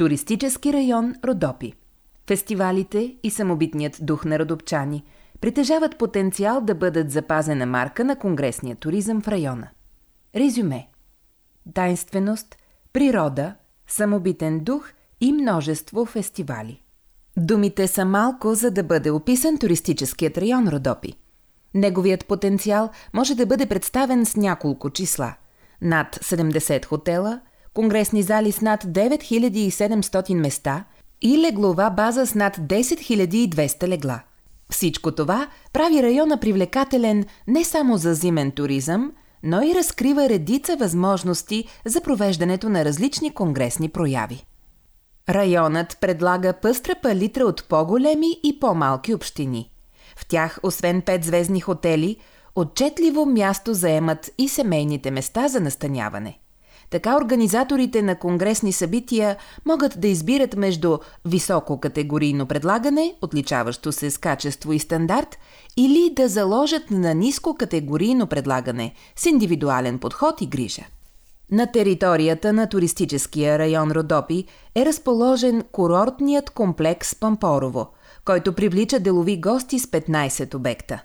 Туристически 0.00 0.72
район 0.72 1.14
Родопи. 1.24 1.72
Фестивалите 2.26 3.16
и 3.22 3.30
самобитният 3.30 3.96
дух 4.00 4.24
на 4.24 4.38
родопчани 4.38 5.04
притежават 5.40 5.98
потенциал 5.98 6.60
да 6.60 6.74
бъдат 6.74 7.10
запазена 7.10 7.66
марка 7.66 8.04
на 8.04 8.16
конгресния 8.16 8.76
туризъм 8.76 9.20
в 9.20 9.28
района. 9.28 9.68
Резюме 10.36 10.88
Тайнственост, 11.74 12.56
природа, 12.92 13.54
самобитен 13.86 14.60
дух 14.60 14.92
и 15.20 15.32
множество 15.32 16.04
фестивали. 16.04 16.82
Думите 17.36 17.88
са 17.88 18.04
малко, 18.04 18.54
за 18.54 18.70
да 18.70 18.82
бъде 18.82 19.10
описан 19.10 19.58
туристическият 19.58 20.38
район 20.38 20.68
Родопи. 20.68 21.14
Неговият 21.74 22.26
потенциал 22.26 22.90
може 23.14 23.34
да 23.34 23.46
бъде 23.46 23.66
представен 23.66 24.26
с 24.26 24.36
няколко 24.36 24.90
числа. 24.90 25.34
Над 25.82 26.16
70 26.16 26.84
хотела, 26.84 27.40
конгресни 27.74 28.22
зали 28.22 28.52
с 28.52 28.60
над 28.60 28.84
9700 28.84 30.34
места 30.34 30.84
и 31.22 31.38
леглова 31.38 31.90
база 31.90 32.26
с 32.26 32.34
над 32.34 32.56
10 32.56 33.48
200 33.48 33.88
легла. 33.88 34.22
Всичко 34.70 35.12
това 35.12 35.48
прави 35.72 36.02
района 36.02 36.40
привлекателен 36.40 37.24
не 37.46 37.64
само 37.64 37.96
за 37.96 38.14
зимен 38.14 38.50
туризъм, 38.50 39.12
но 39.42 39.62
и 39.62 39.74
разкрива 39.74 40.28
редица 40.28 40.76
възможности 40.76 41.64
за 41.84 42.00
провеждането 42.00 42.68
на 42.68 42.84
различни 42.84 43.30
конгресни 43.30 43.88
прояви. 43.88 44.44
Районът 45.28 45.98
предлага 46.00 46.52
пъстра 46.52 46.94
палитра 47.02 47.44
от 47.44 47.68
по-големи 47.68 48.40
и 48.44 48.60
по-малки 48.60 49.14
общини. 49.14 49.70
В 50.16 50.26
тях, 50.26 50.58
освен 50.62 51.02
пет 51.02 51.24
звездни 51.24 51.60
хотели, 51.60 52.16
отчетливо 52.54 53.26
място 53.26 53.74
заемат 53.74 54.30
и 54.38 54.48
семейните 54.48 55.10
места 55.10 55.48
за 55.48 55.60
настаняване. 55.60 56.38
Така 56.90 57.16
организаторите 57.16 58.02
на 58.02 58.18
конгресни 58.18 58.72
събития 58.72 59.36
могат 59.66 60.00
да 60.00 60.08
избират 60.08 60.56
между 60.56 60.98
високо 61.24 61.80
категорийно 61.80 62.46
предлагане, 62.46 63.14
отличаващо 63.22 63.92
се 63.92 64.10
с 64.10 64.18
качество 64.18 64.72
и 64.72 64.78
стандарт, 64.78 65.38
или 65.76 66.12
да 66.16 66.28
заложат 66.28 66.90
на 66.90 67.14
ниско 67.14 67.54
категорийно 67.54 68.26
предлагане 68.26 68.94
с 69.16 69.26
индивидуален 69.26 69.98
подход 69.98 70.40
и 70.40 70.46
грижа. 70.46 70.82
На 71.50 71.72
територията 71.72 72.52
на 72.52 72.68
туристическия 72.68 73.58
район 73.58 73.90
Родопи 73.92 74.44
е 74.74 74.86
разположен 74.86 75.64
курортният 75.72 76.50
комплекс 76.50 77.14
Пампорово, 77.14 77.86
който 78.24 78.52
привлича 78.52 79.00
делови 79.00 79.40
гости 79.40 79.78
с 79.78 79.86
15 79.86 80.54
обекта. 80.54 81.02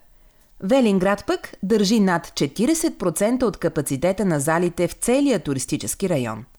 Велинград 0.64 1.23
пък 1.28 1.53
държи 1.64 2.00
над 2.00 2.28
40% 2.28 3.44
от 3.44 3.58
капацитета 3.58 4.25
на 4.25 4.39
залите 4.39 4.88
в 4.88 4.94
целия 4.94 5.39
туристически 5.39 6.09
район– 6.09 6.45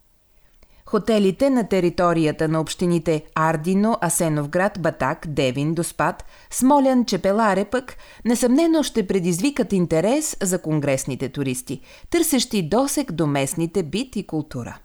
Хотелите 0.88 1.50
на 1.50 1.68
територията 1.68 2.48
на 2.48 2.60
общините 2.60 3.22
Ардино, 3.34 3.98
Асеновград, 4.00 4.80
Батак, 4.80 5.26
Девин, 5.28 5.74
Доспад, 5.74 6.24
Смолян, 6.50 7.04
Чепеларе 7.04 7.64
пък 7.64 7.96
несъмнено 8.24 8.82
ще 8.82 9.06
предизвикат 9.06 9.72
интерес 9.72 10.36
за 10.42 10.58
конгресните 10.58 11.28
туристи, 11.28 11.80
търсещи 12.10 12.68
досек 12.68 13.12
до 13.12 13.26
местните 13.26 13.82
бит 13.82 14.16
и 14.16 14.26
култура. 14.26 14.78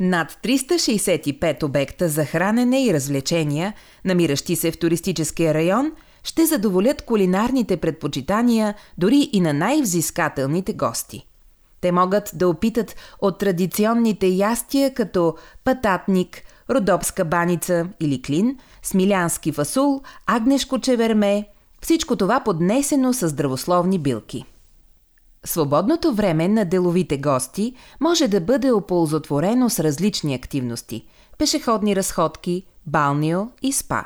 Над 0.00 0.38
365 0.44 1.62
обекта 1.62 2.08
за 2.08 2.24
хранене 2.24 2.84
и 2.84 2.94
развлечения, 2.94 3.74
намиращи 4.04 4.56
се 4.56 4.70
в 4.70 4.78
туристическия 4.78 5.54
район, 5.54 5.92
ще 6.24 6.46
задоволят 6.46 7.02
кулинарните 7.02 7.76
предпочитания 7.76 8.74
дори 8.98 9.30
и 9.32 9.40
на 9.40 9.52
най-взискателните 9.52 10.72
гости. 10.72 11.26
Те 11.80 11.92
могат 11.92 12.30
да 12.34 12.48
опитат 12.48 12.96
от 13.20 13.38
традиционните 13.38 14.26
ястия 14.26 14.94
като 14.94 15.34
пататник, 15.64 16.42
родопска 16.70 17.24
баница 17.24 17.88
или 18.00 18.22
клин, 18.22 18.58
смилянски 18.82 19.52
фасул, 19.52 20.02
агнешко 20.26 20.78
чеверме, 20.78 21.48
всичко 21.80 22.16
това 22.16 22.40
поднесено 22.40 23.12
с 23.12 23.28
здравословни 23.28 23.98
билки. 23.98 24.44
Свободното 25.44 26.14
време 26.14 26.48
на 26.48 26.64
деловите 26.64 27.18
гости 27.18 27.74
може 28.00 28.28
да 28.28 28.40
бъде 28.40 28.72
оползотворено 28.72 29.70
с 29.70 29.80
различни 29.80 30.34
активности– 30.34 31.06
пешеходни 31.38 31.96
разходки, 31.96 32.66
балнио 32.86 33.46
и 33.62 33.72
спа. 33.72 34.04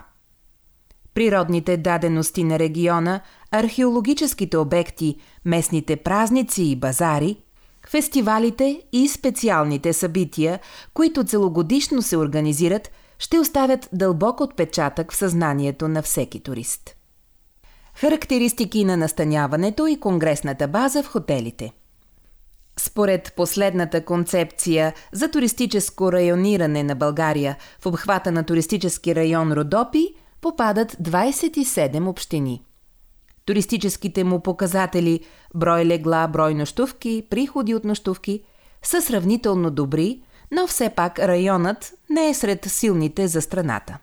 Природните 1.14 1.76
дадености 1.76 2.44
на 2.44 2.58
региона, 2.58 3.20
археологическите 3.50 4.56
обекти, 4.56 5.16
местните 5.44 5.96
празници 5.96 6.62
и 6.62 6.76
базари– 6.76 7.36
Фестивалите 7.88 8.82
и 8.92 9.08
специалните 9.08 9.92
събития, 9.92 10.60
които 10.94 11.24
целогодишно 11.24 12.02
се 12.02 12.16
организират, 12.16 12.90
ще 13.18 13.38
оставят 13.38 13.88
дълбок 13.92 14.40
отпечатък 14.40 15.12
в 15.12 15.16
съзнанието 15.16 15.88
на 15.88 16.02
всеки 16.02 16.40
турист. 16.40 16.96
Характеристики 17.94 18.84
на 18.84 18.96
настаняването 18.96 19.86
и 19.86 20.00
конгресната 20.00 20.68
база 20.68 21.02
в 21.02 21.08
хотелите– 21.08 21.72
според 22.80 23.32
последната 23.36 24.04
концепция 24.04 24.94
за 25.12 25.30
туристическо 25.30 26.12
райониране 26.12 26.82
на 26.82 26.94
България 26.94 27.56
в 27.80 27.86
обхвата 27.86 28.32
на 28.32 28.44
туристически 28.44 29.14
район 29.14 29.52
Родопи 29.52 30.14
попадат 30.42 30.92
27 30.92 32.08
общини– 32.08 32.64
Туристическите 33.44 34.24
му 34.24 34.40
показатели 34.40 35.20
брой 35.54 35.84
легла, 35.84 36.28
брой 36.28 36.54
нощувки, 36.54 37.26
приходи 37.30 37.74
от 37.74 37.84
нощувки 37.84 38.42
са 38.82 39.02
сравнително 39.02 39.70
добри, 39.70 40.22
но 40.52 40.66
все 40.66 40.90
пак 40.90 41.18
районът 41.18 41.92
не 42.10 42.28
е 42.28 42.34
сред 42.34 42.64
силните 42.64 43.28
за 43.28 43.42
страната. 43.42 43.98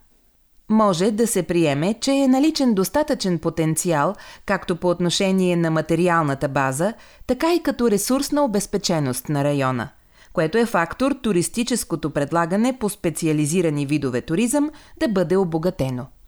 Може 0.70 1.12
да 1.12 1.28
се 1.28 1.44
приеме, 1.44 1.94
че 1.94 2.12
е 2.12 2.28
наличен 2.28 2.74
достатъчен 2.74 3.40
потенциал 3.40 4.16
както 4.46 4.76
по 4.76 4.90
отношение 4.90 5.56
на 5.56 5.72
материалната 5.72 6.48
база, 6.48 6.94
така 7.28 7.54
и 7.54 7.64
като 7.64 7.92
ресурсна 7.92 8.44
обезпеченост 8.44 9.30
на 9.30 9.44
района, 9.44 9.90
което 10.34 10.58
е 10.58 10.66
фактор 10.66 11.12
туристическото 11.12 12.10
предлагане 12.10 12.78
по 12.80 12.90
специализирани 12.90 13.86
видове 13.86 14.22
туризъм 14.22 14.72
да 15.00 15.08
бъде 15.08 15.38
обогатено– 15.38 16.08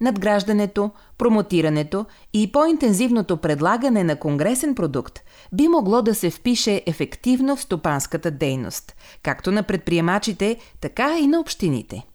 надграждането, 0.00 0.90
промотирането 1.18 2.06
и 2.32 2.52
по-интензивното 2.52 3.36
предлагане 3.36 4.04
на 4.04 4.16
конгресен 4.16 4.74
продукт 4.74 5.20
би 5.52 5.68
могло 5.68 6.02
да 6.02 6.14
се 6.14 6.30
впише 6.30 6.82
ефективно 6.86 7.56
в 7.56 7.62
стопанската 7.62 8.30
дейност, 8.30 8.96
както 9.22 9.52
на 9.52 9.62
предприемачите, 9.62 10.56
така 10.80 11.18
и 11.18 11.26
на 11.26 11.40
общините. 11.40 12.06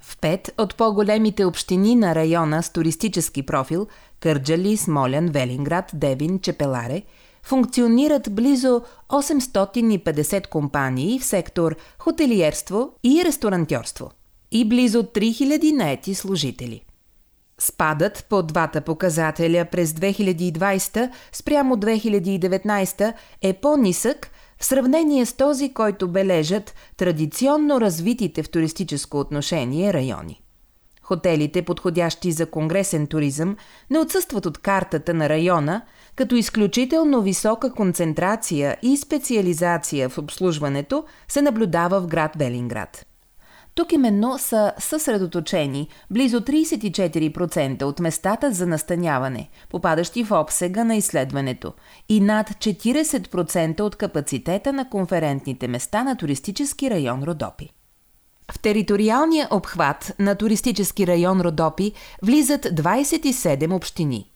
В 0.00 0.18
пет 0.20 0.54
от 0.58 0.76
по-големите 0.76 1.44
общини 1.44 1.96
на 1.96 2.14
района 2.14 2.62
с 2.62 2.72
туристически 2.72 3.42
профил 3.42 3.86
Кърджали, 4.20 4.76
Смолян, 4.76 5.26
Велинград, 5.26 5.90
Девин, 5.94 6.40
Чепеларе 6.40 7.02
функционират 7.42 8.34
близо 8.34 8.82
850 9.08 10.48
компании 10.48 11.18
в 11.18 11.24
сектор 11.24 11.76
хотелиерство 11.98 12.90
и 13.04 13.24
ресторантьорство 13.24 14.10
и 14.50 14.68
близо 14.68 15.02
3000 15.02 15.76
наети 15.76 16.14
служители. 16.14 16.82
Спадът 17.60 18.26
по 18.28 18.42
двата 18.42 18.80
показателя 18.80 19.64
през 19.64 19.92
2020 19.92 21.10
спрямо 21.32 21.76
2019 21.76 23.12
е 23.42 23.52
по-нисък 23.52 24.30
в 24.58 24.64
сравнение 24.64 25.26
с 25.26 25.32
този, 25.32 25.72
който 25.74 26.08
бележат 26.08 26.74
традиционно 26.96 27.80
развитите 27.80 28.42
в 28.42 28.50
туристическо 28.50 29.20
отношение 29.20 29.92
райони. 29.92 30.40
Хотелите, 31.02 31.62
подходящи 31.62 32.32
за 32.32 32.46
конгресен 32.46 33.06
туризъм, 33.06 33.56
не 33.90 33.98
отсъстват 33.98 34.46
от 34.46 34.58
картата 34.58 35.14
на 35.14 35.28
района, 35.28 35.82
като 36.16 36.34
изключително 36.34 37.22
висока 37.22 37.72
концентрация 37.72 38.76
и 38.82 38.96
специализация 38.96 40.08
в 40.08 40.18
обслужването 40.18 41.04
се 41.28 41.42
наблюдава 41.42 42.00
в 42.00 42.06
град 42.06 42.32
Велинград. 42.36 43.07
Тук 43.78 43.92
именно 43.92 44.38
са 44.38 44.72
съсредоточени 44.78 45.88
близо 46.10 46.40
34% 46.40 47.82
от 47.82 48.00
местата 48.00 48.52
за 48.52 48.66
настаняване, 48.66 49.48
попадащи 49.70 50.24
в 50.24 50.40
обсега 50.40 50.84
на 50.84 50.96
изследването, 50.96 51.72
и 52.08 52.20
над 52.20 52.50
40% 52.50 53.80
от 53.80 53.96
капацитета 53.96 54.72
на 54.72 54.88
конферентните 54.88 55.68
места 55.68 56.04
на 56.04 56.16
туристически 56.16 56.90
район 56.90 57.22
Родопи. 57.22 57.70
В 58.52 58.58
териториалния 58.58 59.48
обхват 59.50 60.14
на 60.18 60.34
туристически 60.34 61.06
район 61.06 61.40
Родопи 61.40 61.92
влизат 62.22 62.64
27 62.64 63.74
общини. 63.74 64.30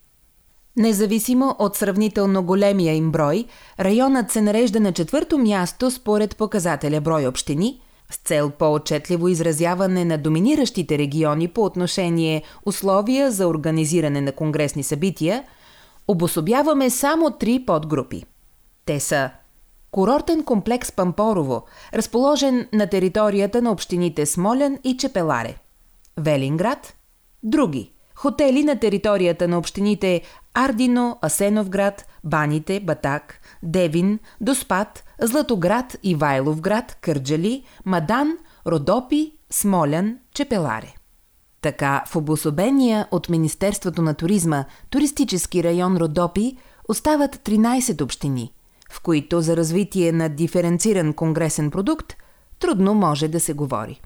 Независимо 0.77 1.57
от 1.59 1.77
сравнително 1.77 2.43
големия 2.43 2.95
им 2.95 3.13
брой, 3.13 3.45
районът 3.81 4.31
се 4.31 4.41
нарежда 4.41 4.81
на 4.81 4.93
четвърто 4.93 5.39
място 5.39 5.91
според 5.91 6.37
показателя 6.37 7.01
брой 7.01 7.27
общини– 7.27 7.81
с 8.13 8.17
цел 8.17 8.51
по-отчетливо 8.51 9.29
изразяване 9.29 10.05
на 10.05 10.19
доминиращите 10.19 10.99
региони 10.99 11.49
по 11.49 11.65
отношение 11.65 12.43
условия 12.67 13.31
за 13.31 13.47
организиране 13.49 14.21
на 14.21 14.33
конгресни 14.33 14.83
събития, 14.83 15.45
обособяваме 16.09 16.91
само 16.91 17.31
три 17.31 17.65
подгрупи. 17.67 18.25
Те 18.87 19.01
са 19.01 19.31
Курортен 19.91 20.45
комплекс 20.45 20.93
Пампорово, 20.93 21.63
разположен 21.95 22.69
на 22.73 22.87
територията 22.87 23.63
на 23.63 23.71
общините 23.71 24.27
Смолян 24.27 24.79
и 24.85 24.97
Чепеларе. 24.97 25.57
Велинград. 26.17 26.95
Други. 27.43 27.92
Хотели 28.15 28.65
на 28.65 28.79
територията 28.79 29.49
на 29.49 29.59
общините 29.59 30.23
Ардино, 30.55 31.19
Асеновград, 31.23 32.07
Баните, 32.25 32.81
Батак, 32.81 33.41
Девин, 33.63 34.19
Доспад, 34.41 35.05
Златоград, 35.21 35.97
Ивайловград, 36.03 36.99
Кърджали, 37.01 37.65
Мадан, 37.85 38.39
Родопи, 38.67 39.33
Смолян, 39.51 40.19
Чепеларе. 40.35 40.95
Така, 41.61 42.05
в 42.07 42.17
обособения 42.17 43.09
от 43.11 43.29
Министерството 43.29 44.03
на 44.03 44.15
туризма 44.15 44.65
туристически 44.91 45.65
район 45.65 45.97
Родопи 45.97 46.57
остават 46.89 47.37
13 47.37 48.03
общини, 48.03 48.53
в 48.91 49.01
които 49.03 49.41
за 49.41 49.57
развитие 49.57 50.13
на 50.13 50.29
диференциран 50.29 51.13
конгресен 51.13 51.71
продукт 51.71 52.15
трудно 52.59 52.95
може 52.95 53.29
да 53.29 53.41
се 53.41 53.53
говори. 53.53 54.01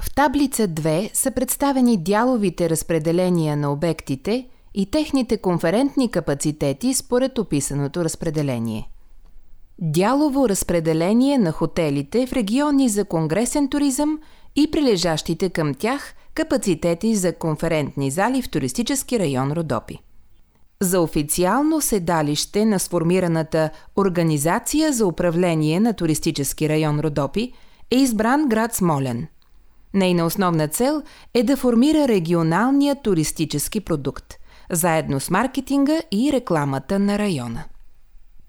В 0.00 0.14
таблица 0.14 0.68
2 0.68 1.10
са 1.14 1.30
представени 1.30 1.96
дяловите 1.96 2.70
разпределения 2.70 3.56
на 3.56 3.72
обектите 3.72 4.48
и 4.74 4.90
техните 4.90 5.36
конферентни 5.36 6.10
капацитети 6.10 6.94
според 6.94 7.38
описаното 7.38 8.04
разпределение. 8.04 8.88
Дялово 9.78 10.48
разпределение 10.48 11.38
на 11.38 11.52
хотелите 11.52 12.26
в 12.26 12.32
региони 12.32 12.88
за 12.88 13.04
конгресен 13.04 13.68
туризъм 13.68 14.18
и 14.56 14.70
прилежащите 14.70 15.50
към 15.50 15.74
тях 15.74 16.14
капацитети 16.34 17.14
за 17.14 17.32
конферентни 17.32 18.10
зали 18.10 18.42
в 18.42 18.50
туристически 18.50 19.18
район 19.18 19.52
Родопи. 19.52 19.98
За 20.80 21.00
официално 21.00 21.80
седалище 21.80 22.64
на 22.64 22.78
сформираната 22.78 23.70
Организация 23.96 24.92
за 24.92 25.06
управление 25.06 25.80
на 25.80 25.92
туристически 25.92 26.68
район 26.68 27.00
Родопи 27.00 27.52
е 27.90 27.96
избран 27.96 28.48
град 28.48 28.74
Смолен– 28.74 29.26
Нейна 29.96 30.24
основна 30.24 30.68
цел 30.68 31.02
е 31.34 31.42
да 31.42 31.56
формира 31.56 32.08
регионалния 32.08 33.02
туристически 33.02 33.80
продукт, 33.80 34.34
заедно 34.70 35.20
с 35.20 35.30
маркетинга 35.30 36.00
и 36.12 36.32
рекламата 36.32 36.98
на 36.98 37.18
района. 37.18 37.64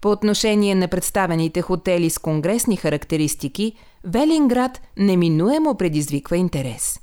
По 0.00 0.08
отношение 0.10 0.74
на 0.74 0.88
представените 0.88 1.62
хотели 1.62 2.10
с 2.10 2.18
конгресни 2.18 2.76
характеристики, 2.76 3.72
Велинград 4.04 4.80
неминуемо 4.98 5.74
предизвиква 5.74 6.36
интерес. 6.36 7.00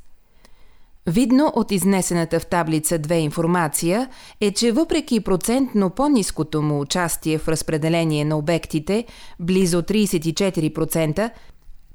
Видно 1.08 1.52
от 1.56 1.72
изнесената 1.72 2.40
в 2.40 2.46
таблица 2.46 3.00
2 3.00 3.14
информация 3.14 4.10
е, 4.42 4.52
че 4.52 4.72
въпреки 4.72 5.20
процентно 5.20 5.90
по-низкото 5.90 6.62
му 6.62 6.80
участие 6.80 7.38
в 7.38 7.48
разпределение 7.48 8.26
на 8.26 8.38
обектите, 8.38 9.06
близо 9.40 9.82
34%, 9.82 11.30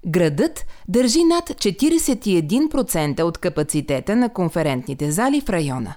Градът 0.07 0.67
държи 0.89 1.25
над 1.25 1.49
41% 1.49 3.23
от 3.23 3.39
капацитета 3.39 4.17
на 4.17 4.33
конферентните 4.33 5.13
зали 5.13 5.41
в 5.41 5.49
района. 5.49 5.95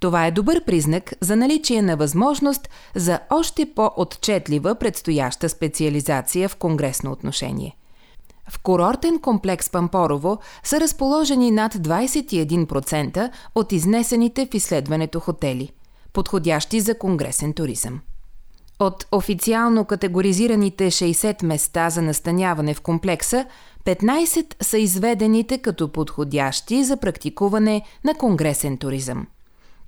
Това 0.00 0.26
е 0.26 0.30
добър 0.30 0.64
признак 0.64 1.12
за 1.20 1.36
наличие 1.36 1.82
на 1.82 1.96
възможност 1.96 2.68
за 2.94 3.20
още 3.30 3.66
по-отчетлива 3.74 4.74
предстояща 4.74 5.48
специализация 5.48 6.48
в 6.48 6.56
конгресно 6.56 7.12
отношение. 7.12 7.76
В 8.50 8.62
курортен 8.62 9.18
комплекс 9.18 9.70
Пампорово 9.70 10.38
са 10.64 10.80
разположени 10.80 11.50
над 11.50 11.74
21% 11.74 13.30
от 13.54 13.72
изнесените 13.72 14.46
в 14.46 14.54
изследването 14.54 15.20
хотели, 15.20 15.70
подходящи 16.12 16.80
за 16.80 16.98
конгресен 16.98 17.52
туризъм. 17.52 18.00
От 18.82 19.06
официално 19.12 19.84
категоризираните 19.84 20.86
60 20.86 21.44
места 21.44 21.90
за 21.90 22.02
настаняване 22.02 22.74
в 22.74 22.80
комплекса, 22.80 23.46
15 23.84 24.64
са 24.64 24.78
изведените 24.78 25.58
като 25.58 25.88
подходящи 25.88 26.84
за 26.84 26.96
практикуване 26.96 27.82
на 28.04 28.14
конгресен 28.14 28.78
туризъм. 28.78 29.26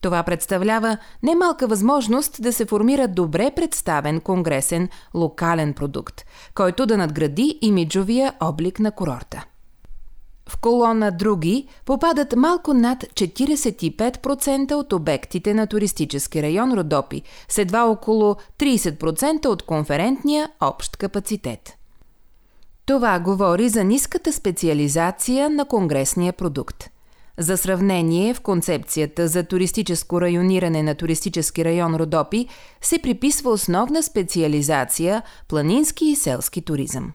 Това 0.00 0.22
представлява 0.22 0.98
немалка 1.22 1.66
възможност 1.66 2.42
да 2.42 2.52
се 2.52 2.64
формира 2.64 3.08
добре 3.08 3.50
представен 3.56 4.20
конгресен 4.20 4.88
локален 5.14 5.72
продукт, 5.72 6.24
който 6.54 6.86
да 6.86 6.96
надгради 6.96 7.58
имиджовия 7.62 8.32
облик 8.40 8.80
на 8.80 8.90
курорта. 8.90 9.44
В 10.48 10.56
колона 10.56 11.10
Други 11.10 11.66
попадат 11.84 12.34
малко 12.36 12.74
над 12.74 13.02
45% 13.02 14.72
от 14.72 14.92
обектите 14.92 15.54
на 15.54 15.66
туристически 15.66 16.42
район 16.42 16.72
Родопи, 16.72 17.22
с 17.48 17.66
около 17.74 18.36
30% 18.58 19.46
от 19.46 19.62
конферентния 19.62 20.48
общ 20.60 20.96
капацитет. 20.96 21.78
Това 22.86 23.18
говори 23.18 23.68
за 23.68 23.84
ниската 23.84 24.32
специализация 24.32 25.50
на 25.50 25.64
конгресния 25.64 26.32
продукт. 26.32 26.90
За 27.38 27.56
сравнение, 27.56 28.34
в 28.34 28.40
концепцията 28.40 29.28
за 29.28 29.44
туристическо 29.44 30.20
райониране 30.20 30.82
на 30.82 30.94
туристически 30.94 31.64
район 31.64 31.94
Родопи 31.94 32.48
се 32.80 32.98
приписва 32.98 33.50
основна 33.50 34.02
специализация 34.02 35.22
планински 35.48 36.04
и 36.04 36.16
селски 36.16 36.62
туризъм. 36.62 37.12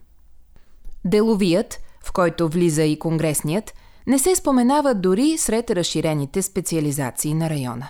Деловият– 1.05 1.79
в 2.03 2.11
който 2.11 2.49
влиза 2.49 2.83
и 2.83 2.99
конгресният, 2.99 3.73
не 4.07 4.19
се 4.19 4.35
споменава 4.35 4.95
дори 4.95 5.37
сред 5.37 5.71
разширените 5.71 6.41
специализации 6.41 7.33
на 7.33 7.49
района. 7.49 7.89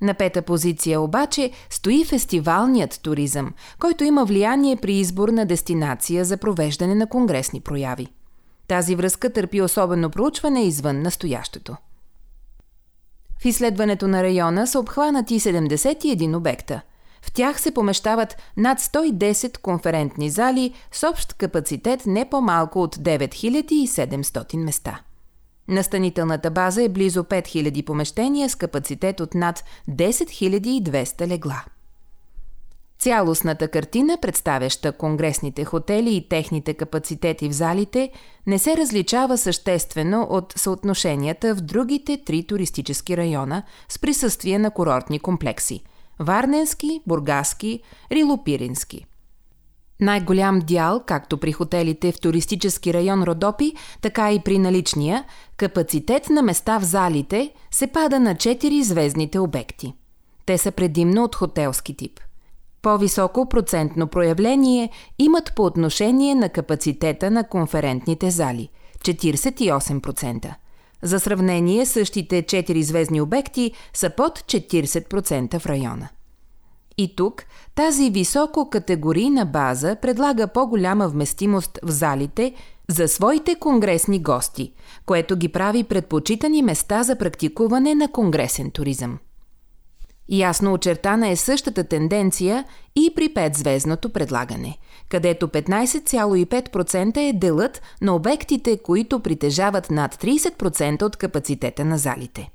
На 0.00 0.14
пета 0.14 0.42
позиция 0.42 1.00
обаче 1.00 1.50
стои 1.70 2.04
фестивалният 2.04 3.00
туризъм, 3.02 3.52
който 3.80 4.04
има 4.04 4.24
влияние 4.24 4.76
при 4.76 4.94
избор 4.94 5.28
на 5.28 5.46
дестинация 5.46 6.24
за 6.24 6.36
провеждане 6.36 6.94
на 6.94 7.06
конгресни 7.06 7.60
прояви. 7.60 8.06
Тази 8.68 8.94
връзка 8.94 9.32
търпи 9.32 9.62
особено 9.62 10.10
проучване 10.10 10.64
извън 10.64 11.02
настоящето. 11.02 11.76
В 13.42 13.44
изследването 13.44 14.08
на 14.08 14.22
района 14.22 14.66
са 14.66 14.80
обхванати 14.80 15.40
71 15.40 16.36
обекта– 16.36 16.80
в 17.24 17.32
тях 17.32 17.60
се 17.60 17.74
помещават 17.74 18.36
над 18.56 18.80
110 18.80 19.58
конферентни 19.58 20.30
зали 20.30 20.72
с 20.92 21.08
общ 21.08 21.34
капацитет 21.34 22.06
не 22.06 22.30
по-малко 22.30 22.82
от 22.82 22.96
9700 22.96 24.56
места. 24.56 25.00
Настанителната 25.68 26.50
база 26.50 26.82
е 26.82 26.88
близо 26.88 27.24
5000 27.24 27.84
помещения 27.84 28.50
с 28.50 28.54
капацитет 28.54 29.20
от 29.20 29.34
над 29.34 29.64
10200 29.88 31.26
легла. 31.26 31.64
Цялостната 32.98 33.68
картина, 33.68 34.18
представяща 34.22 34.92
конгресните 34.92 35.64
хотели 35.64 36.16
и 36.16 36.28
техните 36.28 36.74
капацитети 36.74 37.48
в 37.48 37.52
залите, 37.52 38.10
не 38.46 38.58
се 38.58 38.76
различава 38.76 39.38
съществено 39.38 40.26
от 40.30 40.54
съотношенията 40.56 41.54
в 41.54 41.60
другите 41.60 42.22
три 42.24 42.46
туристически 42.46 43.16
района 43.16 43.62
с 43.88 43.98
присъствие 43.98 44.58
на 44.58 44.70
курортни 44.70 45.18
комплекси– 45.18 45.82
Варненски, 46.18 47.00
Бургаски, 47.06 47.80
Рилопирински. 48.12 49.06
Най-голям 50.00 50.60
дял, 50.60 51.02
както 51.06 51.38
при 51.38 51.52
хотелите 51.52 52.12
в 52.12 52.20
туристически 52.20 52.94
район 52.94 53.22
Родопи, 53.22 53.72
така 54.00 54.32
и 54.32 54.40
при 54.40 54.58
наличния, 54.58 55.24
капацитет 55.56 56.30
на 56.30 56.42
места 56.42 56.78
в 56.78 56.84
залите 56.84 57.50
се 57.70 57.86
пада 57.86 58.20
на 58.20 58.34
4 58.34 58.80
звездните 58.80 59.38
обекти. 59.38 59.94
Те 60.46 60.58
са 60.58 60.72
предимно 60.72 61.24
от 61.24 61.34
хотелски 61.34 61.96
тип. 61.96 62.20
По-високо 62.82 63.48
процентно 63.48 64.06
проявление 64.06 64.90
имат 65.18 65.52
по 65.56 65.64
отношение 65.64 66.34
на 66.34 66.48
капацитета 66.48 67.30
на 67.30 67.48
конферентните 67.48 68.30
зали– 68.30 68.68
48%. 69.00 70.54
За 71.04 71.20
сравнение, 71.20 71.86
същите 71.86 72.42
4 72.42 72.80
звездни 72.80 73.20
обекти 73.20 73.72
са 73.92 74.10
под 74.10 74.38
40% 74.38 75.58
в 75.58 75.66
района. 75.66 76.08
И 76.98 77.16
тук 77.16 77.42
тази 77.74 78.10
високо 78.10 78.70
категорийна 78.70 79.46
база 79.46 79.96
предлага 80.02 80.48
по-голяма 80.48 81.08
вместимост 81.08 81.78
в 81.82 81.90
залите 81.90 82.54
за 82.88 83.08
своите 83.08 83.54
конгресни 83.54 84.22
гости, 84.22 84.72
което 85.06 85.36
ги 85.36 85.48
прави 85.48 85.84
предпочитани 85.84 86.62
места 86.62 87.02
за 87.02 87.16
практикуване 87.16 87.94
на 87.94 88.08
конгресен 88.08 88.70
туризъм. 88.70 89.18
Ясно 90.28 90.72
очертана 90.72 91.28
е 91.28 91.36
същата 91.36 91.84
тенденция 91.84 92.64
и 92.96 93.12
при 93.16 93.28
5-звездното 93.28 94.08
предлагане, 94.08 94.78
където 95.14 95.48
15,5% 95.48 97.16
е 97.16 97.32
делът 97.32 97.82
на 98.02 98.14
обектите, 98.14 98.78
които 98.78 99.20
притежават 99.20 99.90
над 99.90 100.14
30% 100.14 101.02
от 101.02 101.16
капацитета 101.16 101.84
на 101.84 101.98
залите. 101.98 102.50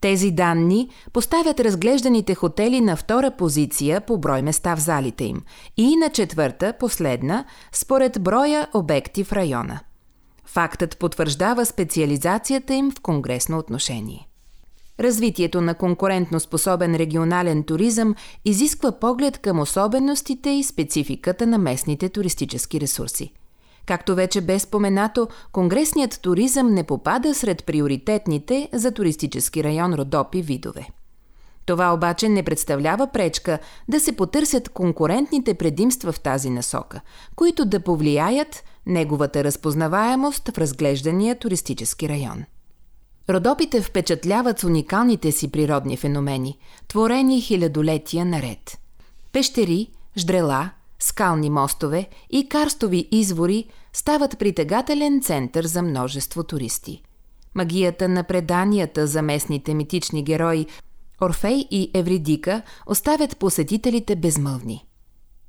Тези 0.00 0.30
данни 0.30 0.88
поставят 1.12 1.60
разглежданите 1.60 2.34
хотели 2.34 2.80
на 2.80 2.96
втора 2.96 3.30
позиция 3.30 4.00
по 4.00 4.18
брой 4.18 4.42
места 4.42 4.76
в 4.76 4.80
залите 4.80 5.24
им 5.24 5.42
и 5.76 5.96
на 5.96 6.10
четвърта, 6.10 6.72
последна, 6.80 7.44
според 7.72 8.22
броя 8.22 8.68
обекти 8.74 9.24
в 9.24 9.32
района. 9.32 9.80
Фактът 10.44 10.98
потвърждава 10.98 11.66
специализацията 11.66 12.74
им 12.74 12.90
в 12.90 13.00
конгресно 13.00 13.58
отношение. 13.58 14.27
Развитието 15.00 15.60
на 15.60 15.74
конкурентно 15.74 16.40
способен 16.40 16.94
регионален 16.94 17.62
туризъм 17.62 18.14
изисква 18.44 18.92
поглед 18.92 19.38
към 19.38 19.60
особеностите 19.60 20.50
и 20.50 20.64
спецификата 20.64 21.46
на 21.46 21.58
местните 21.58 22.08
туристически 22.08 22.80
ресурси. 22.80 23.32
Както 23.86 24.14
вече 24.14 24.40
бе 24.40 24.58
споменато, 24.58 25.28
конгресният 25.52 26.20
туризъм 26.22 26.74
не 26.74 26.84
попада 26.84 27.34
сред 27.34 27.64
приоритетните 27.64 28.68
за 28.72 28.92
туристически 28.92 29.64
район 29.64 29.94
Родопи 29.94 30.42
видове. 30.42 30.88
Това 31.66 31.94
обаче 31.94 32.28
не 32.28 32.42
представлява 32.42 33.06
пречка 33.06 33.58
да 33.88 34.00
се 34.00 34.16
потърсят 34.16 34.68
конкурентните 34.68 35.54
предимства 35.54 36.12
в 36.12 36.20
тази 36.20 36.50
насока, 36.50 37.00
които 37.36 37.64
да 37.64 37.80
повлияят 37.80 38.64
неговата 38.86 39.44
разпознаваемост 39.44 40.48
в 40.48 40.58
разглеждания 40.58 41.38
туристически 41.38 42.08
район. 42.08 42.44
Родопите 43.30 43.82
впечатляват 43.82 44.58
с 44.58 44.64
уникалните 44.64 45.32
си 45.32 45.50
природни 45.50 45.96
феномени, 45.96 46.58
творени 46.88 47.40
хилядолетия 47.40 48.24
наред. 48.24 48.78
Пещери, 49.32 49.90
ждрела, 50.18 50.70
скални 50.98 51.50
мостове 51.50 52.08
и 52.30 52.48
карстови 52.48 53.08
извори 53.12 53.64
стават 53.92 54.38
притегателен 54.38 55.22
център 55.22 55.66
за 55.66 55.82
множество 55.82 56.44
туристи. 56.44 57.02
Магията 57.54 58.08
на 58.08 58.24
преданията 58.24 59.06
за 59.06 59.22
местните 59.22 59.74
митични 59.74 60.22
герои 60.22 60.66
Орфей 61.22 61.68
и 61.70 61.90
Евридика 61.94 62.62
оставят 62.86 63.36
посетителите 63.36 64.16
безмълвни. 64.16 64.87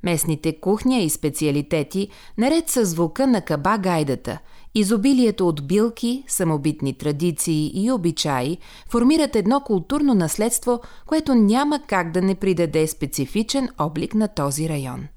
Местните 0.03 0.59
кухня 0.59 0.99
и 0.99 1.09
специалитети, 1.09 2.09
наред 2.37 2.69
с 2.69 2.85
звука 2.85 3.27
на 3.27 3.41
каба 3.41 3.77
гайдата, 3.77 4.39
изобилието 4.75 5.47
от 5.47 5.67
билки, 5.67 6.23
самобитни 6.27 6.93
традиции 6.93 7.71
и 7.73 7.91
обичаи, 7.91 8.57
формират 8.89 9.35
едно 9.35 9.61
културно 9.61 10.13
наследство, 10.13 10.81
което 11.07 11.35
няма 11.35 11.81
как 11.87 12.11
да 12.11 12.21
не 12.21 12.35
придаде 12.35 12.87
специфичен 12.87 13.69
облик 13.79 14.13
на 14.13 14.27
този 14.27 14.69
район. 14.69 15.07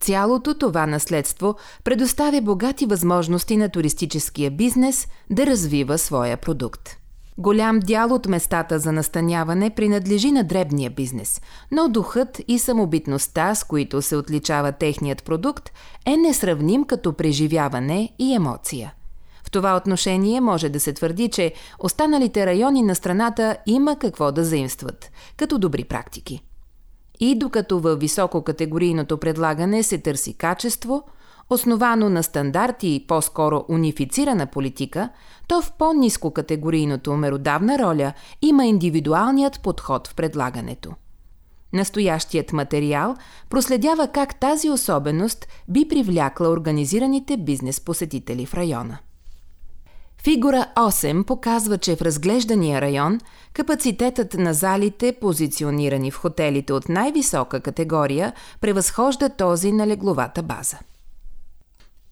Цялото 0.00 0.54
това 0.54 0.86
наследство 0.86 1.54
предоставя 1.84 2.40
богати 2.40 2.86
възможности 2.86 3.56
на 3.56 3.68
туристическия 3.68 4.50
бизнес 4.50 5.06
да 5.30 5.46
развива 5.46 5.98
своя 5.98 6.36
продукт. 6.36 7.05
Голям 7.38 7.80
дял 7.80 8.14
от 8.14 8.26
местата 8.26 8.78
за 8.78 8.92
настаняване 8.92 9.70
принадлежи 9.70 10.32
на 10.32 10.44
дребния 10.44 10.90
бизнес, 10.90 11.40
но 11.70 11.88
духът 11.88 12.40
и 12.48 12.58
самобитността, 12.58 13.54
с 13.54 13.64
които 13.64 14.02
се 14.02 14.16
отличава 14.16 14.72
техният 14.72 15.24
продукт, 15.24 15.70
е 16.06 16.16
несравним 16.16 16.84
като 16.84 17.12
преживяване 17.12 18.12
и 18.18 18.34
емоция. 18.34 18.94
В 19.44 19.50
това 19.50 19.76
отношение 19.76 20.40
може 20.40 20.68
да 20.68 20.80
се 20.80 20.92
твърди, 20.92 21.28
че 21.28 21.52
останалите 21.78 22.46
райони 22.46 22.82
на 22.82 22.94
страната 22.94 23.56
има 23.66 23.96
какво 23.98 24.32
да 24.32 24.44
заимстват, 24.44 25.10
като 25.36 25.58
добри 25.58 25.84
практики. 25.84 26.42
И 27.20 27.38
докато 27.38 27.80
във 27.80 28.00
висококатегорийното 28.00 29.18
предлагане 29.18 29.82
се 29.82 29.98
търси 29.98 30.34
качество, 30.34 31.02
основано 31.50 32.08
на 32.08 32.22
стандарти 32.22 32.88
и 32.94 33.06
по-скоро 33.06 33.64
унифицирана 33.68 34.46
политика, 34.46 35.08
то 35.48 35.62
в 35.62 35.72
по-низко 35.78 36.30
категорийното 36.30 37.16
меродавна 37.16 37.78
роля 37.78 38.12
има 38.42 38.66
индивидуалният 38.66 39.60
подход 39.60 40.08
в 40.08 40.14
предлагането. 40.14 40.94
Настоящият 41.72 42.52
материал 42.52 43.16
проследява 43.50 44.08
как 44.08 44.40
тази 44.40 44.70
особеност 44.70 45.46
би 45.68 45.88
привлякла 45.88 46.48
организираните 46.48 47.36
бизнес 47.36 47.80
посетители 47.80 48.46
в 48.46 48.54
района. 48.54 48.98
Фигура 50.22 50.66
8 50.76 51.24
показва, 51.24 51.78
че 51.78 51.96
в 51.96 52.02
разглеждания 52.02 52.80
район 52.80 53.20
капацитетът 53.52 54.34
на 54.34 54.54
залите, 54.54 55.16
позиционирани 55.20 56.10
в 56.10 56.16
хотелите 56.16 56.72
от 56.72 56.88
най-висока 56.88 57.60
категория, 57.60 58.32
превъзхожда 58.60 59.28
този 59.28 59.72
на 59.72 59.86
легловата 59.86 60.42
база. 60.42 60.78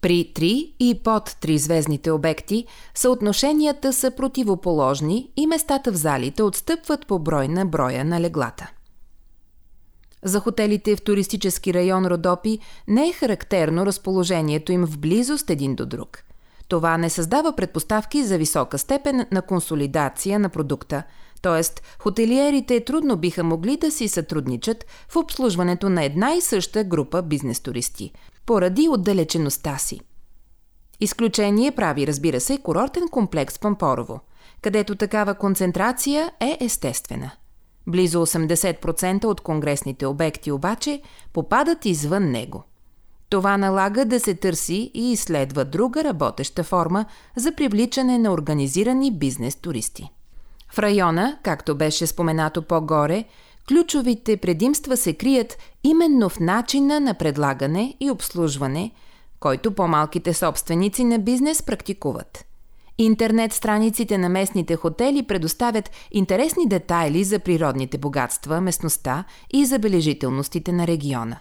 При 0.05 0.33
3 0.37 0.75
и 0.81 1.01
под 1.05 1.31
3 1.31 1.57
звездните 1.57 2.11
обекти 2.11 2.67
съотношенията 2.95 3.93
са 3.93 4.11
противоположни 4.11 5.31
и 5.37 5.47
местата 5.47 5.93
в 5.93 5.97
залите 5.97 6.43
отстъпват 6.43 7.07
по 7.07 7.19
брой 7.19 7.49
на 7.49 7.67
броя 7.67 8.05
на 8.05 8.21
леглата. 8.21 8.71
За 10.23 10.41
хотелите 10.41 10.97
в 10.97 11.03
туристически 11.03 11.75
район 11.75 12.07
Родопи 12.07 12.59
не 12.89 13.09
е 13.09 13.13
характерно 13.13 13.87
разположението 13.87 14.73
им 14.73 14.87
в 14.87 14.99
близост 14.99 15.51
един 15.51 15.75
до 15.75 15.87
друг. 15.87 16.25
Това 16.69 16.99
не 16.99 17.11
създава 17.11 17.57
предпоставки 17.57 18.25
за 18.25 18.39
висока 18.39 18.79
степен 18.79 19.27
на 19.33 19.43
консолидация 19.43 20.39
на 20.39 20.49
продукта, 20.49 21.03
т.е. 21.43 21.63
хотелиерите 21.99 22.85
трудно 22.85 23.17
биха 23.17 23.45
могли 23.45 23.77
да 23.77 23.91
си 23.91 24.09
сътрудничат 24.09 24.85
в 25.09 25.17
обслужването 25.17 25.89
на 25.89 26.05
една 26.05 26.35
и 26.35 26.41
съща 26.41 26.85
група 26.85 27.23
бизнес 27.23 27.61
туристи– 27.61 28.13
поради 28.47 28.89
отдалечеността 28.89 29.79
си. 29.79 30.01
Изключение 31.01 31.73
прави, 31.73 32.07
разбира 32.07 32.41
се, 32.41 32.59
курортен 32.59 33.09
комплекс 33.09 33.59
Пампорово, 33.59 34.21
където 34.63 34.95
такава 34.95 35.35
концентрация 35.35 36.33
е 36.41 36.59
естествена. 36.61 37.31
Близо 37.87 38.27
80% 38.27 39.25
от 39.25 39.41
конгресните 39.41 40.07
обекти 40.07 40.53
обаче 40.53 41.03
попадат 41.33 41.85
извън 41.85 42.31
него. 42.31 42.65
Това 43.29 43.57
налага 43.57 44.05
да 44.05 44.21
се 44.21 44.35
търси 44.35 44.91
и 44.95 45.13
изследва 45.13 45.65
друга 45.65 46.05
работеща 46.05 46.65
форма 46.65 47.05
за 47.37 47.53
привличане 47.53 48.19
на 48.19 48.33
организирани 48.33 49.19
бизнес 49.19 49.57
туристи. 49.57 50.11
В 50.73 50.79
района, 50.79 51.39
както 51.43 51.75
беше 51.75 52.07
споменато 52.07 52.63
по-горе, 52.63 53.25
Ключовите 53.69 54.37
предимства 54.37 54.97
се 54.97 55.13
крият 55.13 55.59
именно 55.85 56.29
в 56.29 56.41
начина 56.41 57.01
на 57.01 57.15
предлагане 57.15 57.97
и 58.01 58.11
обслужване, 58.11 58.91
който 59.41 59.75
по-малките 59.75 60.35
собственици 60.35 61.05
на 61.05 61.19
бизнес 61.19 61.63
практикуват. 61.63 62.45
Интернет 62.99 63.53
страниците 63.53 64.19
на 64.19 64.29
местните 64.29 64.77
хотели 64.77 65.23
предоставят 65.23 65.91
интересни 66.13 66.69
детайли 66.69 67.25
за 67.25 67.39
природните 67.39 67.99
богатства, 67.99 68.61
местността 68.61 69.25
и 69.53 69.65
забележителностите 69.65 70.73
на 70.73 70.87
региона. 70.87 71.39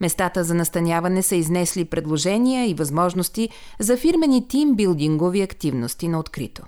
Местата 0.00 0.44
за 0.44 0.54
настаняване 0.54 1.22
са 1.22 1.36
изнесли 1.36 1.84
предложения 1.84 2.70
и 2.70 2.74
възможности 2.74 3.48
за 3.78 3.96
фирмени 3.96 4.48
тимбилдингови 4.48 5.42
активности 5.42 6.08
на 6.08 6.18
открито. 6.18 6.62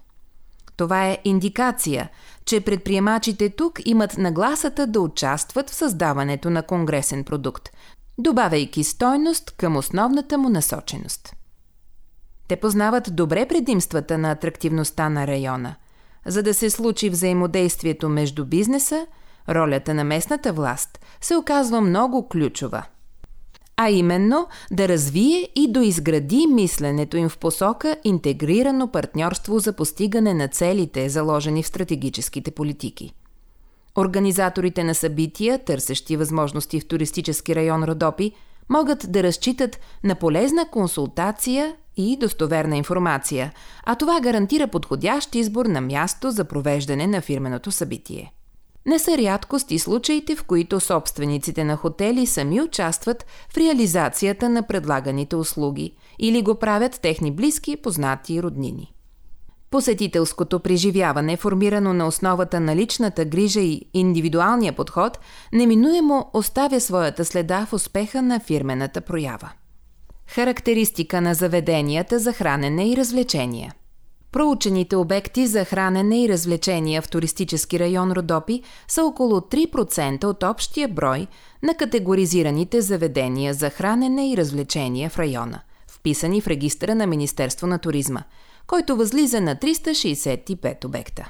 Това 0.78 1.06
е 1.06 1.18
индикация, 1.24 2.10
че 2.44 2.60
предприемачите 2.60 3.50
тук 3.50 3.80
имат 3.84 4.18
нагласата 4.18 4.86
да 4.86 5.00
участват 5.00 5.70
в 5.70 5.74
създаването 5.74 6.50
на 6.50 6.62
конгресен 6.62 7.24
продукт, 7.24 7.68
добавяйки 8.18 8.84
стойност 8.84 9.50
към 9.50 9.76
основната 9.76 10.38
му 10.38 10.48
насоченост. 10.48 11.36
Те 12.48 12.56
познават 12.56 13.16
добре 13.16 13.48
предимствата 13.48 14.18
на 14.18 14.30
атрактивността 14.30 15.08
на 15.08 15.26
района. 15.26 15.74
За 16.26 16.42
да 16.42 16.54
се 16.54 16.70
случи 16.70 17.10
взаимодействието 17.10 18.08
между 18.08 18.44
бизнеса, 18.44 19.06
ролята 19.48 19.94
на 19.94 20.04
местната 20.04 20.52
власт 20.52 20.98
се 21.20 21.36
оказва 21.36 21.80
много 21.80 22.28
ключова– 22.28 22.84
а 23.80 23.90
именно 23.90 24.46
да 24.70 24.88
развие 24.88 25.48
и 25.56 25.72
доизгради 25.72 26.46
мисленето 26.46 27.16
им 27.16 27.28
в 27.28 27.38
посока 27.38 27.96
интегрирано 28.04 28.88
партньорство 28.88 29.58
за 29.58 29.72
постигане 29.72 30.34
на 30.34 30.48
целите, 30.48 31.08
заложени 31.08 31.62
в 31.62 31.66
стратегическите 31.66 32.50
политики. 32.50 33.12
Организаторите 33.98 34.84
на 34.84 34.94
събития, 34.94 35.64
търсещи 35.64 36.16
възможности 36.16 36.80
в 36.80 36.88
туристически 36.88 37.54
район 37.54 37.84
Родопи, 37.84 38.32
могат 38.68 39.12
да 39.12 39.22
разчитат 39.22 39.80
на 40.04 40.14
полезна 40.14 40.68
консултация 40.70 41.74
и 41.96 42.16
достоверна 42.16 42.76
информация, 42.76 43.52
а 43.84 43.94
това 43.94 44.20
гарантира 44.20 44.66
подходящ 44.66 45.34
избор 45.34 45.66
на 45.66 45.80
място 45.80 46.30
за 46.30 46.44
провеждане 46.44 47.06
на 47.06 47.20
фирменото 47.20 47.70
събитие. 47.70 48.32
Не 48.88 48.98
са 48.98 49.18
рядкост 49.18 49.70
и 49.70 49.78
случаите, 49.78 50.36
в 50.36 50.44
които 50.44 50.80
собствениците 50.80 51.64
на 51.64 51.76
хотели 51.76 52.26
сами 52.26 52.60
участват 52.60 53.26
в 53.52 53.56
реализацията 53.56 54.48
на 54.48 54.62
предлаганите 54.62 55.36
услуги 55.36 55.94
или 56.18 56.42
го 56.42 56.54
правят 56.54 57.00
техни 57.02 57.32
близки, 57.32 57.76
познати 57.76 58.34
и 58.34 58.42
роднини. 58.42 58.92
Посетителското 59.70 60.60
преживяване, 60.60 61.36
формирано 61.36 61.92
на 61.92 62.06
основата 62.06 62.60
на 62.60 62.76
личната 62.76 63.24
грижа 63.24 63.60
и 63.60 63.82
индивидуалния 63.94 64.72
подход, 64.72 65.18
неминуемо 65.52 66.30
оставя 66.32 66.80
своята 66.80 67.24
следа 67.24 67.66
в 67.66 67.72
успеха 67.72 68.22
на 68.22 68.40
фирмената 68.40 69.00
проява. 69.00 69.52
Характеристика 70.26 71.20
на 71.20 71.34
заведенията 71.34 72.18
за 72.18 72.32
хранене 72.32 72.90
и 72.90 72.96
развлечения– 72.96 73.74
Проучените 74.32 74.96
обекти 74.96 75.46
за 75.46 75.64
хранене 75.64 76.24
и 76.24 76.28
развлечения 76.28 77.02
в 77.02 77.08
туристически 77.08 77.78
район 77.78 78.12
Родопи 78.12 78.62
са 78.88 79.04
около 79.04 79.40
3% 79.40 80.24
от 80.24 80.42
общия 80.42 80.88
брой 80.88 81.26
на 81.62 81.74
категоризираните 81.74 82.80
заведения 82.80 83.54
за 83.54 83.70
хранене 83.70 84.32
и 84.32 84.36
развлечения 84.36 85.10
в 85.10 85.18
района, 85.18 85.60
вписани 85.90 86.40
в 86.40 86.46
регистъра 86.46 86.94
на 86.94 87.06
Министерство 87.06 87.66
на 87.66 87.78
туризма, 87.78 88.22
който 88.66 88.96
възлиза 88.96 89.40
на 89.40 89.56
365 89.56 90.84
обекта. 90.84 91.28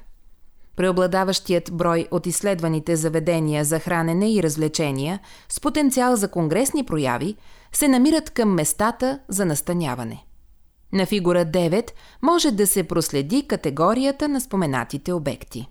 Преобладаващият 0.77 1.71
брой 1.73 2.09
от 2.11 2.27
изследваните 2.27 2.97
заведения 2.97 3.65
за 3.65 3.79
хранене 3.79 4.33
и 4.33 4.43
развлечения 4.43 5.21
с 5.49 5.61
потенциал 5.61 6.17
за 6.17 6.29
конгресни 6.29 6.85
прояви 6.85 7.37
се 7.73 7.89
намират 7.89 8.31
към 8.31 8.55
местата 8.55 9.19
за 9.29 9.45
настаняване. 9.45 10.28
На 10.93 11.07
фигура 11.07 11.47
9 11.47 11.91
може 12.23 12.51
да 12.51 12.67
се 12.67 12.85
проследи 12.85 13.47
категорията 13.49 14.29
на 14.29 14.41
споменатите 14.41 15.13
обекти. 15.13 15.69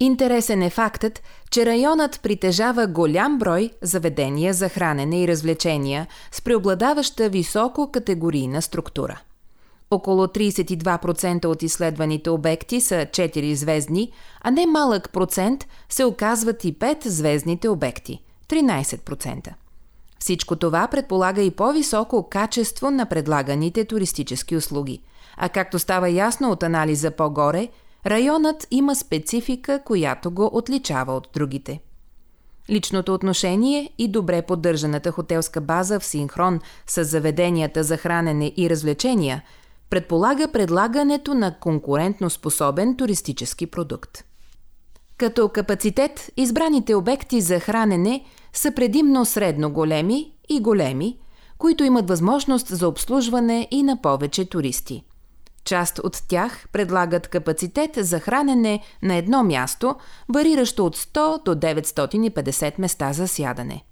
Интересен 0.00 0.62
е 0.62 0.70
фактът, 0.70 1.22
че 1.50 1.66
районът 1.66 2.20
притежава 2.22 2.86
голям 2.86 3.38
брой 3.38 3.70
заведения 3.82 4.54
за 4.54 4.68
хранене 4.68 5.22
и 5.22 5.28
развлечения 5.28 6.06
с 6.32 6.42
преобладаваща 6.42 7.28
високо 7.28 7.90
категорийна 7.90 8.62
структура. 8.62 9.20
Около 9.90 10.26
32% 10.26 11.44
от 11.44 11.62
изследваните 11.62 12.30
обекти 12.30 12.80
са 12.80 12.94
4 12.94 13.52
звездни, 13.52 14.12
а 14.40 14.50
не 14.50 14.66
малък 14.66 15.12
процент 15.12 15.66
се 15.88 16.04
оказват 16.04 16.64
и 16.64 16.78
5 16.78 17.08
звездните 17.08 17.68
обекти– 17.68 18.22
13%. 18.48 19.52
Всичко 20.28 20.56
това 20.56 20.88
предполага 20.88 21.42
и 21.42 21.50
по-високо 21.50 22.28
качество 22.30 22.90
на 22.90 23.06
предлаганите 23.06 23.84
туристически 23.84 24.56
услуги. 24.56 25.02
А 25.36 25.48
както 25.48 25.78
става 25.78 26.08
ясно 26.08 26.50
от 26.50 26.62
анализа 26.62 27.10
по-горе, 27.10 27.68
районът 28.06 28.66
има 28.70 28.96
специфика, 28.96 29.82
която 29.84 30.30
го 30.30 30.50
отличава 30.52 31.12
от 31.12 31.28
другите. 31.34 31.80
Личното 32.70 33.14
отношение 33.14 33.90
и 33.98 34.08
добре 34.08 34.42
поддържаната 34.42 35.12
хотелска 35.12 35.60
база 35.60 36.00
в 36.00 36.04
синхрон 36.04 36.60
с 36.86 37.04
заведенията 37.04 37.84
за 37.84 37.96
хранене 37.96 38.52
и 38.56 38.70
развлечения 38.70 39.42
предполага 39.90 40.48
предлагането 40.52 41.34
на 41.34 41.58
конкурентно 41.58 42.30
способен 42.30 42.96
туристически 42.96 43.66
продукт. 43.66 44.24
Като 45.16 45.48
капацитет, 45.48 46.30
избраните 46.36 46.94
обекти 46.94 47.40
за 47.40 47.60
хранене– 47.60 48.24
са 48.52 48.72
предимно 48.72 49.24
средно 49.24 49.70
големи 49.70 50.32
и 50.48 50.60
големи, 50.60 51.18
които 51.58 51.84
имат 51.84 52.08
възможност 52.08 52.66
за 52.66 52.88
обслужване 52.88 53.68
и 53.70 53.82
на 53.82 54.02
повече 54.02 54.44
туристи. 54.44 55.04
Част 55.64 55.98
от 55.98 56.22
тях 56.28 56.68
предлагат 56.72 57.28
капацитет 57.28 57.90
за 57.96 58.20
хранене 58.20 58.80
на 59.02 59.14
едно 59.14 59.44
място, 59.44 59.96
вариращо 60.28 60.86
от 60.86 60.96
100 60.96 61.44
до 61.44 61.54
950 61.54 62.78
места 62.78 63.12
за 63.12 63.28
сядане. 63.28 63.84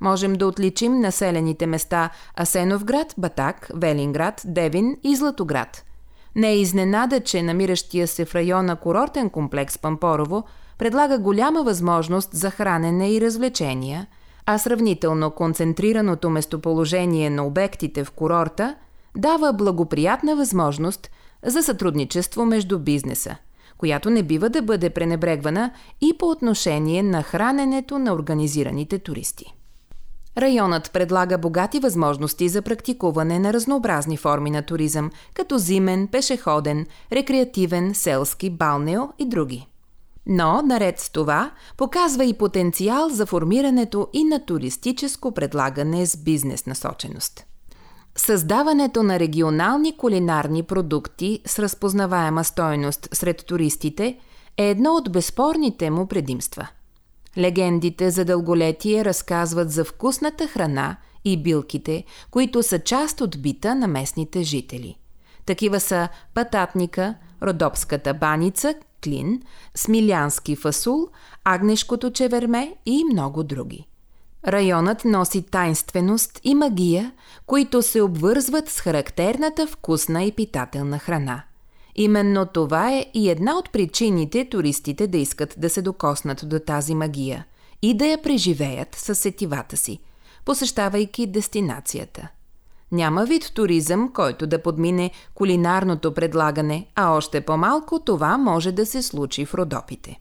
Можем 0.00 0.32
да 0.32 0.46
отличим 0.46 1.00
населените 1.00 1.66
места 1.66 2.10
Асеновград, 2.40 3.14
Батак, 3.18 3.70
Велинград, 3.74 4.42
Девин 4.44 4.96
и 5.04 5.16
Златоград. 5.16 5.84
Не 6.34 6.48
е 6.48 6.58
изненада, 6.58 7.20
че 7.20 7.42
намиращия 7.42 8.08
се 8.08 8.24
в 8.24 8.34
района 8.34 8.76
курортен 8.76 9.30
комплекс 9.30 9.78
Пампорово– 9.78 10.44
предлага 10.82 11.18
голяма 11.18 11.62
възможност 11.62 12.30
за 12.32 12.50
хранене 12.50 13.12
и 13.12 13.20
развлечения, 13.20 14.06
а 14.46 14.58
сравнително 14.58 15.30
концентрираното 15.30 16.30
местоположение 16.30 17.30
на 17.30 17.46
обектите 17.46 18.04
в 18.04 18.10
курорта 18.10 18.74
дава 19.16 19.52
благоприятна 19.52 20.36
възможност 20.36 21.10
за 21.46 21.62
сътрудничество 21.62 22.46
между 22.46 22.78
бизнеса, 22.78 23.36
която 23.78 24.10
не 24.10 24.22
бива 24.22 24.48
да 24.48 24.62
бъде 24.62 24.90
пренебрегвана 24.90 25.70
и 26.00 26.18
по 26.18 26.26
отношение 26.26 27.02
на 27.02 27.22
храненето 27.22 27.98
на 27.98 28.12
организираните 28.12 28.98
туристи. 28.98 29.54
Районът 30.38 30.92
предлага 30.92 31.38
богати 31.38 31.80
възможности 31.80 32.48
за 32.48 32.62
практикуване 32.62 33.38
на 33.38 33.52
разнообразни 33.52 34.16
форми 34.16 34.50
на 34.50 34.62
туризъм, 34.62 35.10
като 35.34 35.58
зимен, 35.58 36.08
пешеходен, 36.08 36.86
рекреативен, 37.12 37.94
селски, 37.94 38.50
балнео 38.50 39.02
и 39.18 39.28
други. 39.28 39.66
Но, 40.26 40.62
наред 40.62 41.00
с 41.00 41.10
това, 41.10 41.50
показва 41.76 42.24
и 42.24 42.32
потенциал 42.32 43.08
за 43.08 43.26
формирането 43.26 44.08
и 44.12 44.24
на 44.24 44.44
туристическо 44.44 45.32
предлагане 45.32 46.06
с 46.06 46.16
бизнес 46.16 46.66
насоченост. 46.66 47.46
Създаването 48.16 49.02
на 49.02 49.18
регионални 49.18 49.96
кулинарни 49.96 50.62
продукти 50.62 51.40
с 51.46 51.58
разпознаваема 51.58 52.44
стойност 52.44 53.08
сред 53.12 53.46
туристите 53.46 54.18
е 54.56 54.70
едно 54.70 54.90
от 54.90 55.12
безспорните 55.12 55.90
му 55.90 56.06
предимства. 56.06 56.68
Легендите 57.38 58.10
за 58.10 58.24
дълголетие 58.24 59.04
разказват 59.04 59.70
за 59.70 59.84
вкусната 59.84 60.46
храна 60.46 60.96
и 61.24 61.42
билките, 61.42 62.04
които 62.30 62.62
са 62.62 62.78
част 62.78 63.20
от 63.20 63.42
бита 63.42 63.74
на 63.74 63.86
местните 63.86 64.42
жители. 64.42 64.98
Такива 65.46 65.80
са 65.80 66.08
пататника, 66.34 67.14
родопската 67.42 68.14
баница, 68.14 68.74
клин, 69.04 69.42
смилянски 69.76 70.56
фасул, 70.56 71.08
агнешкото 71.44 72.10
чеверме 72.10 72.74
и 72.86 73.04
много 73.04 73.42
други. 73.42 73.86
Районът 74.46 75.04
носи 75.04 75.42
тайнственост 75.42 76.40
и 76.44 76.54
магия, 76.54 77.12
които 77.46 77.82
се 77.82 78.02
обвързват 78.02 78.68
с 78.68 78.80
характерната 78.80 79.66
вкусна 79.66 80.24
и 80.24 80.32
питателна 80.32 80.98
храна. 80.98 81.42
Именно 81.94 82.46
това 82.46 82.92
е 82.92 83.06
и 83.14 83.30
една 83.30 83.58
от 83.58 83.72
причините 83.72 84.48
туристите 84.48 85.06
да 85.06 85.18
искат 85.18 85.54
да 85.58 85.70
се 85.70 85.82
докоснат 85.82 86.48
до 86.48 86.58
тази 86.58 86.94
магия 86.94 87.46
и 87.82 87.94
да 87.94 88.06
я 88.06 88.22
преживеят 88.22 88.94
със 88.94 89.18
сетивата 89.18 89.76
си, 89.76 89.98
посещавайки 90.44 91.26
дестинацията– 91.26 92.28
няма 92.92 93.24
вид 93.24 93.52
туризъм, 93.54 94.12
който 94.12 94.46
да 94.46 94.62
подмине 94.62 95.10
кулинарното 95.34 96.14
предлагане, 96.14 96.86
а 96.94 97.10
още 97.10 97.40
по-малко 97.40 97.98
това 97.98 98.38
може 98.38 98.72
да 98.72 98.86
се 98.86 99.02
случи 99.02 99.44
в 99.44 99.54
Родопите. 99.54 100.20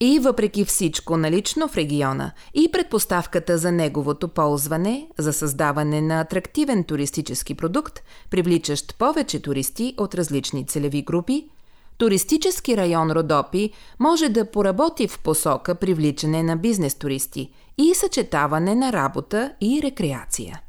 И 0.00 0.18
въпреки 0.18 0.64
всичко 0.64 1.16
налично 1.16 1.68
в 1.68 1.76
региона 1.76 2.32
и 2.54 2.72
предпоставката 2.72 3.58
за 3.58 3.72
неговото 3.72 4.28
ползване, 4.28 5.08
за 5.18 5.32
създаване 5.32 6.00
на 6.00 6.20
атрактивен 6.20 6.84
туристически 6.84 7.54
продукт, 7.54 8.00
привличащ 8.30 8.98
повече 8.98 9.42
туристи 9.42 9.94
от 9.98 10.14
различни 10.14 10.66
целеви 10.66 11.02
групи, 11.02 11.48
туристически 11.98 12.76
район 12.76 13.10
Родопи 13.10 13.70
може 13.98 14.28
да 14.28 14.50
поработи 14.50 15.08
в 15.08 15.18
посока 15.18 15.74
привличане 15.74 16.42
на 16.42 16.56
бизнес 16.56 16.94
туристи 16.94 17.50
и 17.78 17.94
съчетаване 17.94 18.74
на 18.74 18.92
работа 18.92 19.52
и 19.60 19.80
рекреация. 19.82 20.60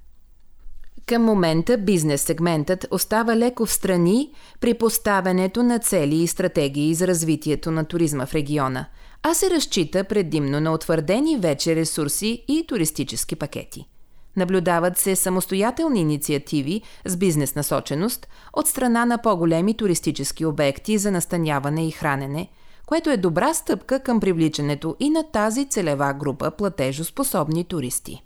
Към 1.08 1.24
момента 1.24 1.78
бизнес 1.78 2.22
сегментът 2.22 2.88
остава 2.92 3.36
леко 3.36 3.66
в 3.66 3.74
страни 3.74 4.32
при 4.60 4.74
поставянето 4.74 5.64
на 5.64 5.80
цели 5.80 6.16
и 6.16 6.28
стратегии 6.28 6.94
за 6.94 7.08
развитието 7.08 7.72
на 7.72 7.86
туризма 7.86 8.26
в 8.26 8.34
региона, 8.34 8.86
а 9.24 9.34
се 9.34 9.50
разчита 9.50 10.04
предимно 10.04 10.60
на 10.60 10.74
утвърдени 10.74 11.38
вече 11.38 11.76
ресурси 11.76 12.46
и 12.48 12.66
туристически 12.68 13.36
пакети. 13.36 13.88
Наблюдават 14.36 14.98
се 14.98 15.16
самостоятелни 15.16 16.02
инициативи 16.02 16.82
с 17.06 17.18
бизнес 17.18 17.56
насоченост 17.56 18.28
от 18.54 18.68
страна 18.68 19.06
на 19.06 19.18
по-големи 19.18 19.78
туристически 19.78 20.46
обекти 20.46 20.98
за 20.98 21.12
настаняване 21.12 21.88
и 21.88 21.92
хранене, 21.92 22.50
което 22.86 23.10
е 23.10 23.18
добра 23.18 23.54
стъпка 23.54 24.00
към 24.00 24.20
привличането 24.20 24.96
и 25.00 25.10
на 25.10 25.24
тази 25.24 25.66
целева 25.66 26.14
група 26.14 26.52
платежоспособни 26.52 27.64
туристи. 27.64 28.24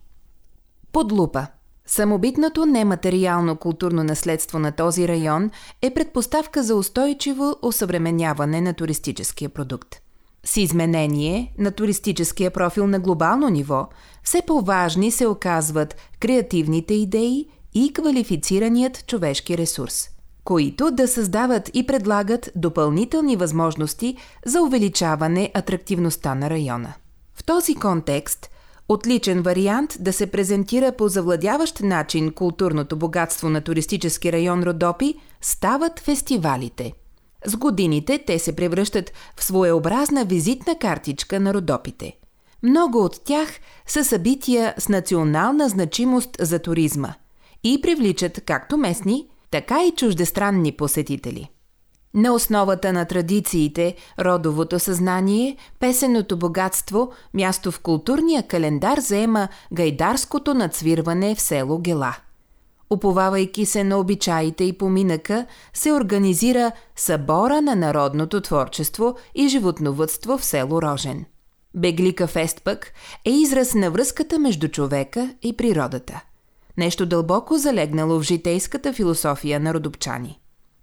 Подлупа– 0.91 1.47
Самобитното 1.85 2.65
нематериално 2.65 3.55
културно 3.55 4.03
наследство 4.03 4.59
на 4.59 4.71
този 4.71 5.07
район 5.07 5.51
е 5.81 5.93
предпоставка 5.93 6.63
за 6.63 6.75
устойчиво 6.75 7.55
осъвременяване 7.61 8.61
на 8.61 8.73
туристическия 8.73 9.49
продукт. 9.49 9.95
С 10.45 10.57
изменение 10.57 11.53
на 11.57 11.71
туристическия 11.71 12.51
профил 12.51 12.87
на 12.87 12.99
глобално 12.99 13.49
ниво, 13.49 13.87
все 14.23 14.41
по-важни 14.47 15.11
се 15.11 15.27
оказват 15.27 15.95
креативните 16.19 16.93
идеи 16.93 17.47
и 17.73 17.93
квалифицираният 17.93 19.07
човешки 19.07 19.57
ресурс, 19.57 20.09
които 20.43 20.91
да 20.91 21.07
създават 21.07 21.71
и 21.73 21.87
предлагат 21.87 22.51
допълнителни 22.55 23.35
възможности 23.35 24.17
за 24.45 24.61
увеличаване 24.61 25.51
атрактивността 25.53 26.35
на 26.35 26.49
района. 26.49 26.93
В 27.33 27.43
този 27.43 27.75
контекст– 27.75 28.49
Отличен 28.89 29.41
вариант 29.41 29.97
да 29.99 30.13
се 30.13 30.27
презентира 30.27 30.91
по 30.91 31.07
завладяващ 31.07 31.79
начин 31.79 32.31
културното 32.31 32.95
богатство 32.95 33.49
на 33.49 33.61
туристически 33.61 34.31
район 34.31 34.63
Родопи 34.63 35.15
стават 35.41 35.99
фестивалите. 35.99 36.93
С 37.45 37.55
годините 37.55 38.23
те 38.27 38.39
се 38.39 38.55
превръщат 38.55 39.11
в 39.37 39.43
своеобразна 39.43 40.25
визитна 40.25 40.77
картичка 40.79 41.39
на 41.39 41.53
Родопите. 41.53 42.17
Много 42.63 43.03
от 43.03 43.21
тях 43.23 43.49
са 43.87 44.03
събития 44.03 44.73
с 44.77 44.89
национална 44.89 45.69
значимост 45.69 46.29
за 46.39 46.59
туризма 46.59 47.13
и 47.63 47.81
привличат 47.81 48.41
както 48.45 48.77
местни, 48.77 49.27
така 49.51 49.83
и 49.83 49.91
чуждестранни 49.95 50.71
посетители. 50.71 51.49
На 52.13 52.33
основата 52.33 52.93
на 52.93 53.05
традициите, 53.05 53.95
родовото 54.19 54.79
съзнание, 54.79 55.57
песеното 55.79 56.37
богатство, 56.37 57.11
място 57.33 57.71
в 57.71 57.79
културния 57.79 58.47
календар 58.47 58.99
заема 58.99 59.47
гайдарското 59.73 60.53
нацвирване 60.53 61.35
в 61.35 61.41
село 61.41 61.79
Гела. 61.79 62.15
Уповавайки 62.89 63.65
се 63.65 63.83
на 63.83 63.97
обичаите 63.97 64.63
и 64.63 64.77
поминъка, 64.77 65.45
се 65.73 65.93
организира 65.93 66.71
Събора 66.95 67.61
на 67.61 67.75
народното 67.75 68.41
творчество 68.41 69.15
и 69.35 69.47
животновътство 69.47 70.37
в 70.37 70.45
село 70.45 70.81
Рожен. 70.81 71.25
Беглика 71.75 72.27
фест 72.27 72.61
пък 72.63 72.93
е 73.25 73.31
израз 73.31 73.73
на 73.73 73.91
връзката 73.91 74.39
между 74.39 74.67
човека 74.67 75.35
и 75.41 75.57
природата. 75.57 76.21
Нещо 76.77 77.05
дълбоко 77.05 77.57
залегнало 77.57 78.19
в 78.19 78.23
житейската 78.23 78.93
философия 78.93 79.59
на 79.59 79.73
родопчани. 79.73 80.40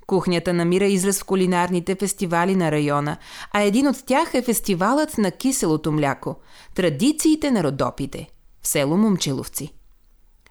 Кухнята 0.09 0.53
намира 0.53 0.85
израз 0.85 1.21
в 1.21 1.25
кулинарните 1.25 1.95
фестивали 1.95 2.57
на 2.57 2.73
района, 2.73 3.17
а 3.53 3.61
един 3.61 3.89
от 3.89 4.05
тях 4.07 4.35
е 4.35 4.43
фестивалът 4.43 5.19
на 5.19 5.31
киселото 5.31 5.93
мляко– 5.93 6.37
традициите 6.75 7.51
на 7.51 7.65
родопите 7.65 8.29
в 8.63 8.69
село 8.69 8.97
Момчиловци. 8.97 9.75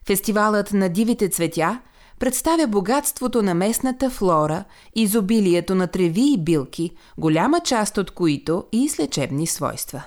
Фестивалът 0.07 0.73
на 0.73 0.89
дивите 0.89 1.29
цветя 1.29 1.79
представя 2.19 2.67
богатството 2.67 3.41
на 3.41 3.53
местната 3.53 4.09
флора, 4.09 4.63
изобилието 4.95 5.75
на 5.75 5.87
треви 5.87 6.33
и 6.33 6.37
билки, 6.37 6.91
голяма 7.17 7.59
част 7.59 7.97
от 7.97 8.11
които 8.11 8.63
и 8.71 8.89
с 8.89 8.99
лечебни 8.99 9.47
свойства. 9.47 10.03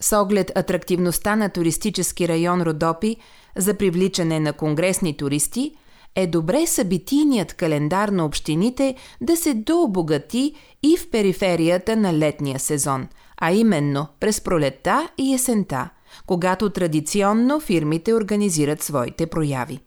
С 0.00 0.20
оглед 0.20 0.52
атрактивността 0.54 1.36
на 1.36 1.48
туристически 1.48 2.28
район 2.28 2.62
Родопи 2.62 3.16
за 3.56 3.74
привличане 3.74 4.40
на 4.40 4.52
конгресни 4.52 5.16
туристи, 5.16 5.74
е 6.14 6.26
добре 6.26 6.66
събитийният 6.66 7.54
календар 7.54 8.08
на 8.08 8.24
общините 8.24 8.94
да 9.20 9.36
се 9.36 9.54
дообогати 9.54 10.54
и 10.82 10.96
в 10.96 11.10
периферията 11.10 11.96
на 11.96 12.18
летния 12.18 12.58
сезон, 12.58 13.08
а 13.36 13.52
именно 13.52 14.06
през 14.20 14.40
пролетта 14.40 15.08
и 15.18 15.34
есента, 15.34 15.88
когато 16.26 16.70
традиционно 16.70 17.60
фирмите 17.60 18.14
организират 18.14 18.82
своите 18.82 19.26
прояви. 19.26 19.78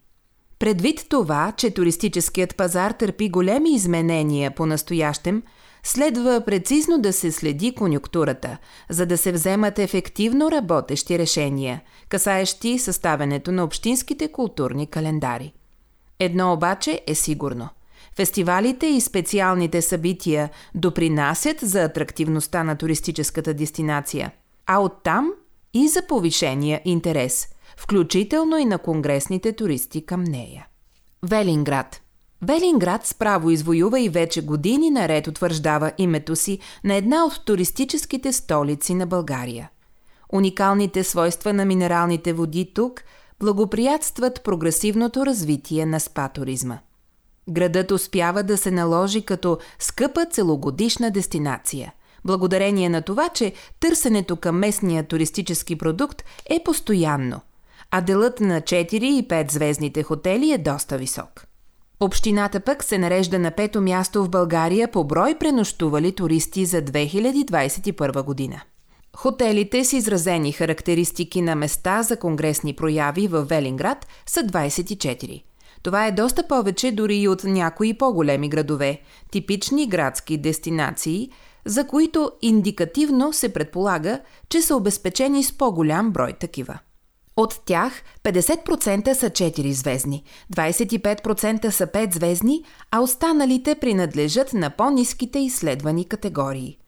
Предвид 0.60 1.06
това, 1.10 1.54
че 1.58 1.72
туристическият 1.72 2.58
пазар 2.58 2.92
търпи 2.92 3.30
големи 3.30 3.74
изменения 3.74 4.52
по 4.56 4.66
настоящем– 4.66 5.44
следва 5.84 6.42
прецизно 6.46 7.02
да 7.02 7.14
се 7.14 7.32
следи 7.32 7.76
конюнктурата, 7.76 8.58
за 8.90 9.06
да 9.06 9.18
се 9.18 9.32
вземат 9.32 9.80
ефективно 9.80 10.52
работещи 10.52 11.20
решения, 11.20 11.82
касаещи 12.10 12.80
съставянето 12.80 13.52
на 13.52 13.64
общинските 13.64 14.32
културни 14.32 14.88
календари. 14.88 15.54
Едно 16.24 16.54
обаче 16.54 17.02
е 17.08 17.16
сигурно. 17.16 17.70
Фестивалите 18.16 18.88
и 18.88 19.02
специалните 19.02 19.82
събития 19.82 20.50
допринасят 20.76 21.58
за 21.62 21.84
атрактивността 21.84 22.64
на 22.64 22.76
туристическата 22.76 23.54
дестинация, 23.54 24.32
а 24.66 24.80
оттам 24.80 25.32
и 25.74 25.88
за 25.88 26.08
повишения 26.08 26.82
интерес, 26.86 27.48
включително 27.78 28.58
и 28.58 28.66
на 28.66 28.78
конгресните 28.78 29.54
туристи 29.54 30.06
към 30.06 30.24
нея. 30.24 30.68
Велинград– 31.24 32.02
Велинград 32.42 33.06
справо 33.06 33.50
извоюва 33.50 34.00
и 34.00 34.10
вече 34.10 34.42
години 34.42 34.90
наред 34.90 35.28
утвърждава 35.28 35.92
името 35.98 36.36
си 36.36 36.60
на 36.84 36.96
една 36.96 37.26
от 37.26 37.46
туристическите 37.46 38.34
столици 38.34 38.94
на 38.94 39.08
България. 39.08 39.70
Уникалните 40.30 41.04
свойства 41.04 41.54
на 41.54 41.66
минералните 41.66 42.34
води 42.34 42.72
тук 42.74 43.02
благоприятстват 43.42 44.44
прогресивното 44.44 45.26
развитие 45.26 45.86
на 45.86 46.00
спа 46.00 46.30
туризма. 46.30 46.80
Градът 47.50 47.92
успява 47.92 48.44
да 48.44 48.58
се 48.58 48.72
наложи 48.72 49.22
като 49.22 49.58
скъпа 49.80 50.26
целогодишна 50.26 51.12
дестинация, 51.12 51.94
благодарение 52.26 52.90
на 52.90 53.02
това, 53.02 53.30
че 53.30 53.54
търсенето 53.80 54.36
към 54.36 54.60
местния 54.60 55.04
туристически 55.04 55.78
продукт 55.78 56.24
е 56.50 56.64
постоянно, 56.66 57.42
а 57.92 58.02
делът 58.02 58.40
на 58.40 58.62
4 58.62 58.94
и 58.94 59.28
5 59.28 59.52
звездните 59.52 60.04
хотели 60.04 60.52
е 60.52 60.58
доста 60.58 60.98
висок– 60.98 61.46
Общината 62.04 62.60
пък 62.60 62.84
се 62.84 62.98
нарежда 62.98 63.40
на 63.40 63.52
пето 63.52 63.82
място 63.82 64.24
в 64.24 64.30
България 64.30 64.92
по 64.92 65.04
брой 65.04 65.36
пренощували 65.40 66.12
туристи 66.12 66.66
за 66.66 66.82
2021 66.82 68.24
година. 68.24 68.62
Хотелите 69.16 69.84
с 69.84 69.94
изразени 69.94 70.52
характеристики 70.52 71.42
на 71.42 71.56
места 71.56 72.04
за 72.04 72.18
конгресни 72.18 72.74
прояви 72.74 73.28
в 73.28 73.44
Велинград 73.44 74.08
са 74.26 74.40
24. 74.40 75.44
Това 75.84 76.08
е 76.08 76.12
доста 76.12 76.48
повече 76.48 76.92
дори 76.92 77.16
и 77.16 77.28
от 77.28 77.44
някои 77.44 77.98
по-големи 77.98 78.50
градове, 78.50 79.02
типични 79.32 79.88
градски 79.88 80.38
дестинации, 80.38 81.30
за 81.66 81.88
които 81.88 82.32
индикативно 82.42 83.34
се 83.34 83.54
предполага, 83.54 84.20
че 84.50 84.62
са 84.62 84.76
обезпечени 84.76 85.44
с 85.44 85.58
по-голям 85.58 86.12
брой 86.12 86.34
такива. 86.34 86.80
От 87.38 87.62
тях 87.66 88.04
50% 88.24 89.14
са 89.14 89.30
4 89.30 89.72
звездни, 89.72 90.24
25% 90.56 91.70
са 91.70 91.88
5 91.88 92.14
звездни, 92.14 92.64
а 92.92 93.00
останалите 93.00 93.76
принадлежат 93.76 94.54
на 94.54 94.70
по-низките 94.70 95.40
изследвани 95.40 96.06
категории. 96.06 96.81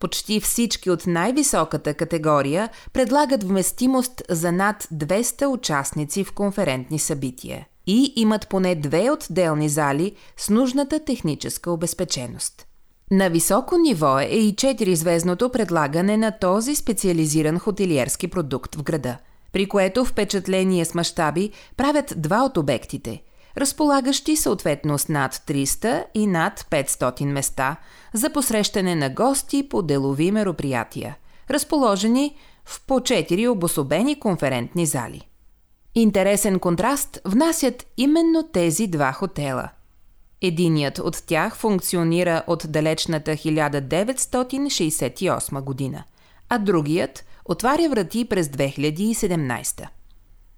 Почти 0.00 0.40
всички 0.40 0.90
от 0.90 1.06
най-високата 1.06 1.94
категория 1.94 2.68
предлагат 2.92 3.44
вместимост 3.44 4.22
за 4.28 4.52
над 4.52 4.88
200 4.94 5.46
участници 5.46 6.24
в 6.24 6.32
конферентни 6.32 6.98
събития 6.98 7.66
и 7.86 8.12
имат 8.16 8.48
поне 8.48 8.74
две 8.74 9.10
отделни 9.10 9.68
зали 9.68 10.14
с 10.36 10.50
нужната 10.50 11.04
техническа 11.04 11.70
обезпеченост. 11.70 12.66
На 13.10 13.28
високо 13.28 13.76
ниво 13.76 14.18
е 14.18 14.24
и 14.24 14.54
4-звездното 14.54 15.52
предлагане 15.52 16.16
на 16.16 16.38
този 16.38 16.74
специализиран 16.74 17.58
хотелиерски 17.58 18.28
продукт 18.28 18.74
в 18.74 18.82
града– 18.82 19.18
при 19.52 19.66
което 19.66 20.04
впечатление 20.04 20.84
с 20.84 20.94
мащаби 20.94 21.50
правят 21.76 22.14
два 22.16 22.44
от 22.44 22.56
обектите, 22.56 23.22
разполагащи 23.56 24.36
съответно 24.36 24.98
с 24.98 25.08
над 25.08 25.34
300 25.34 26.04
и 26.14 26.26
над 26.26 26.60
500 26.60 27.24
места 27.24 27.76
за 28.14 28.30
посрещане 28.30 28.94
на 28.94 29.10
гости 29.10 29.68
по 29.68 29.82
делови 29.82 30.32
мероприятия, 30.32 31.16
разположени 31.50 32.36
в 32.64 32.86
по 32.86 33.00
4 33.00 33.48
обособени 33.48 34.20
конферентни 34.20 34.86
зали. 34.86 35.22
Интересен 35.94 36.58
контраст 36.58 37.20
внасят 37.24 37.86
именно 37.96 38.48
тези 38.52 38.86
два 38.86 39.12
хотела. 39.12 39.68
Единият 40.42 40.98
от 40.98 41.22
тях 41.26 41.56
функционира 41.56 42.42
от 42.46 42.64
далечната 42.68 43.30
1968 43.30 45.60
година, 45.60 46.04
а 46.48 46.58
другият 46.58 47.24
отваря 47.44 47.88
врати 47.88 48.24
през 48.24 48.48
2017. 48.48 49.86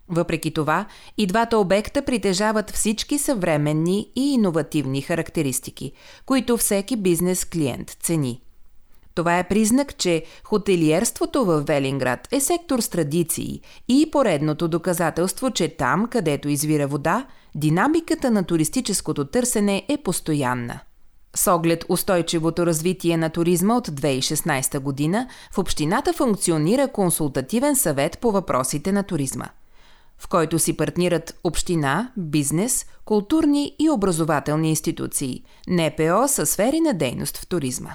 Въпреки 0.09 0.55
това, 0.55 0.87
и 1.19 1.27
двата 1.27 1.59
обекта 1.59 2.03
притежават 2.03 2.71
всички 2.71 3.19
съвременни 3.19 4.11
и 4.17 4.33
иновативни 4.33 5.03
характеристики, 5.03 5.93
които 6.27 6.57
всеки 6.57 6.97
бизнес 6.97 7.45
клиент 7.45 7.91
цени. 7.91 8.43
Това 9.15 9.38
е 9.38 9.49
признак, 9.49 9.97
че 9.97 10.25
хотелиерството 10.45 11.45
в 11.45 11.61
Велинград 11.61 12.29
е 12.33 12.41
сектор 12.41 12.81
с 12.81 12.88
традиции 12.88 13.61
и 13.88 14.09
поредното 14.12 14.69
доказателство, 14.69 15.51
че 15.51 15.69
там, 15.69 16.07
където 16.07 16.49
извира 16.49 16.87
вода, 16.87 17.27
динамиката 17.55 18.31
на 18.31 18.45
туристическото 18.45 19.25
търсене 19.25 19.85
е 19.88 19.97
постоянна– 19.97 20.81
с 21.37 21.53
оглед 21.53 21.85
устойчивото 21.88 22.67
развитие 22.67 23.17
на 23.17 23.31
туризма 23.31 23.77
от 23.77 23.88
2016 23.88 24.79
година, 24.79 25.29
в 25.53 25.59
общината 25.59 26.12
функционира 26.12 26.88
консултативен 26.88 27.77
съвет 27.77 28.19
по 28.19 28.31
въпросите 28.33 28.93
на 28.93 29.03
туризма, 29.03 29.49
в 30.23 30.29
който 30.29 30.59
си 30.59 30.77
партнират 30.77 31.41
община, 31.45 32.13
бизнес, 32.17 32.87
културни 33.05 33.77
и 33.79 33.91
образователни 33.91 34.69
институции, 34.69 35.45
НПО 35.69 36.29
със 36.29 36.51
сфери 36.51 36.81
на 36.81 36.95
дейност 36.95 37.37
в 37.37 37.47
туризма. 37.47 37.91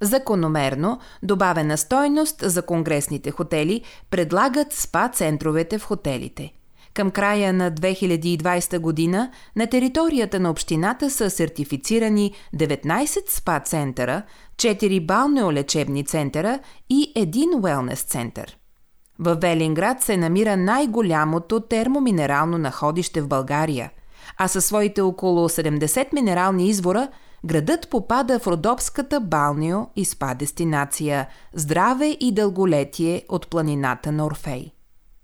Закономерно, 0.00 0.98
добавена 1.22 1.78
стойност 1.78 2.36
за 2.42 2.62
конгресните 2.62 3.30
хотели 3.30 3.82
предлагат 4.10 4.72
спа-центровете 4.72 5.78
в 5.78 5.84
хотелите– 5.84 6.52
към 6.98 7.10
края 7.10 7.52
на 7.52 7.72
2020 7.72 8.78
година 8.78 9.30
на 9.56 9.66
територията 9.66 10.40
на 10.40 10.50
общината 10.50 11.10
са 11.10 11.30
сертифицирани 11.30 12.32
19 12.56 13.30
спа 13.30 13.60
центъра, 13.60 14.22
4 14.56 15.06
балнеолечебни 15.06 16.04
центъра 16.04 16.58
и 16.90 17.12
един 17.16 17.50
уелнес 17.62 18.02
център. 18.02 18.58
В 19.18 19.34
Велинград 19.34 20.00
се 20.00 20.16
намира 20.16 20.56
най-голямото 20.56 21.60
термоминерално 21.60 22.58
находище 22.58 23.20
в 23.20 23.28
България, 23.28 23.90
а 24.36 24.48
със 24.48 24.64
своите 24.64 25.00
около 25.00 25.48
70 25.48 26.12
минерални 26.12 26.68
извора 26.68 27.08
градът 27.44 27.90
попада 27.90 28.38
в 28.38 28.46
Родопската 28.46 29.20
балнио 29.20 29.86
и 29.96 30.04
спа 30.04 30.34
дестинация 30.34 31.28
Здраве 31.54 32.16
и 32.20 32.32
дълголетие 32.32 33.22
от 33.28 33.48
планината 33.48 34.12
на 34.12 34.26
Орфей. 34.26 34.72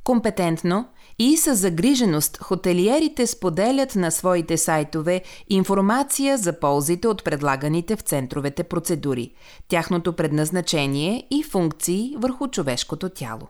Компетентно 0.04 0.88
и 1.18 1.36
с 1.36 1.54
загриженост 1.54 2.38
хотелиерите 2.42 3.26
споделят 3.26 3.96
на 3.96 4.10
своите 4.10 4.56
сайтове 4.56 5.22
информация 5.48 6.38
за 6.38 6.60
ползите 6.60 7.08
от 7.08 7.24
предлаганите 7.24 7.96
в 7.96 8.00
центровете 8.00 8.64
процедури, 8.64 9.34
тяхното 9.68 10.12
предназначение 10.12 11.26
и 11.30 11.42
функции 11.42 12.16
върху 12.18 12.48
човешкото 12.48 13.08
тяло. 13.08 13.48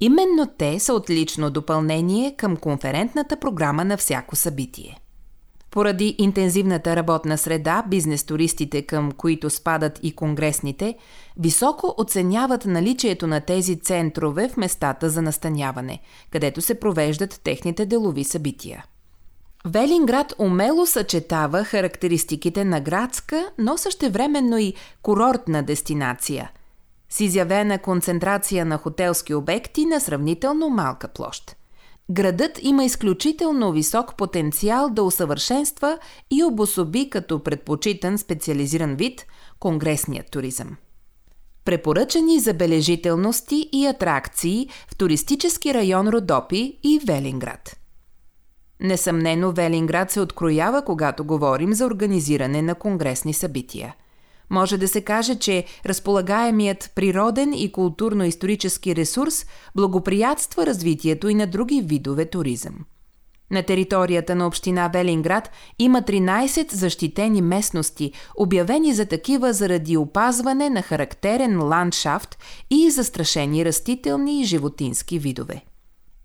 Именно 0.00 0.46
те 0.58 0.80
са 0.80 0.94
отлично 0.94 1.50
допълнение 1.50 2.36
към 2.36 2.56
конферентната 2.56 3.36
програма 3.36 3.84
на 3.84 3.96
всяко 3.96 4.36
събитие. 4.36 4.98
Поради 5.70 6.14
интензивната 6.18 6.96
работна 6.96 7.38
среда, 7.38 7.84
бизнес-туристите, 7.88 8.82
към 8.82 9.12
които 9.12 9.50
спадат 9.50 10.00
и 10.02 10.12
конгресните, 10.12 10.94
високо 11.36 11.94
оценяват 11.98 12.64
наличието 12.64 13.26
на 13.26 13.40
тези 13.40 13.80
центрове 13.80 14.48
в 14.48 14.56
местата 14.56 15.10
за 15.10 15.22
настаняване, 15.22 16.00
където 16.30 16.60
се 16.60 16.80
провеждат 16.80 17.40
техните 17.44 17.86
делови 17.86 18.24
събития. 18.24 18.84
Велинград 19.66 20.34
умело 20.38 20.86
съчетава 20.86 21.64
характеристиките 21.64 22.64
на 22.64 22.80
градска, 22.80 23.50
но 23.58 23.78
същевременно 23.78 24.58
и 24.58 24.74
курортна 25.02 25.62
дестинация, 25.62 26.50
с 27.14 27.20
изявена 27.20 27.78
концентрация 27.78 28.64
на 28.64 28.78
хотелски 28.78 29.34
обекти 29.34 29.86
на 29.86 30.00
сравнително 30.00 30.68
малка 30.68 31.08
площ– 31.08 31.56
Градът 32.10 32.58
има 32.62 32.84
изключително 32.84 33.72
висок 33.72 34.16
потенциал 34.16 34.90
да 34.90 35.02
усъвършенства 35.02 35.98
и 36.30 36.44
обособи 36.44 37.10
като 37.10 37.42
предпочитан 37.42 38.18
специализиран 38.18 38.94
вид 38.94 39.26
конгресният 39.58 40.30
туризъм. 40.30 40.76
Препоръчани 41.64 42.40
забележителности 42.40 43.68
и 43.72 43.86
атракции 43.86 44.68
в 44.88 44.96
туристически 44.96 45.74
район 45.74 46.08
Родопи 46.08 46.78
и 46.82 47.00
Велинград. 47.06 47.76
Несъмнено 48.80 49.52
Велинград 49.52 50.10
се 50.10 50.20
откроява, 50.20 50.84
когато 50.84 51.24
говорим 51.24 51.74
за 51.74 51.86
организиране 51.86 52.62
на 52.62 52.74
конгресни 52.74 53.34
събития– 53.34 53.94
може 54.50 54.78
да 54.78 54.88
се 54.88 55.00
каже, 55.00 55.34
че 55.34 55.64
разполагаемият 55.86 56.90
природен 56.94 57.52
и 57.52 57.72
културно-исторически 57.72 58.96
ресурс 58.96 59.46
благоприятства 59.74 60.66
развитието 60.66 61.28
и 61.28 61.34
на 61.34 61.46
други 61.46 61.82
видове 61.86 62.24
туризъм. 62.24 62.74
На 63.50 63.62
територията 63.62 64.34
на 64.34 64.46
община 64.46 64.88
Велинград 64.88 65.50
има 65.78 66.02
13 66.02 66.72
защитени 66.72 67.42
местности, 67.42 68.12
обявени 68.36 68.94
за 68.94 69.06
такива 69.06 69.52
заради 69.52 69.96
опазване 69.96 70.70
на 70.70 70.82
характерен 70.82 71.62
ландшафт 71.62 72.38
и 72.70 72.90
застрашени 72.90 73.64
растителни 73.64 74.40
и 74.40 74.44
животински 74.44 75.18
видове. 75.18 75.64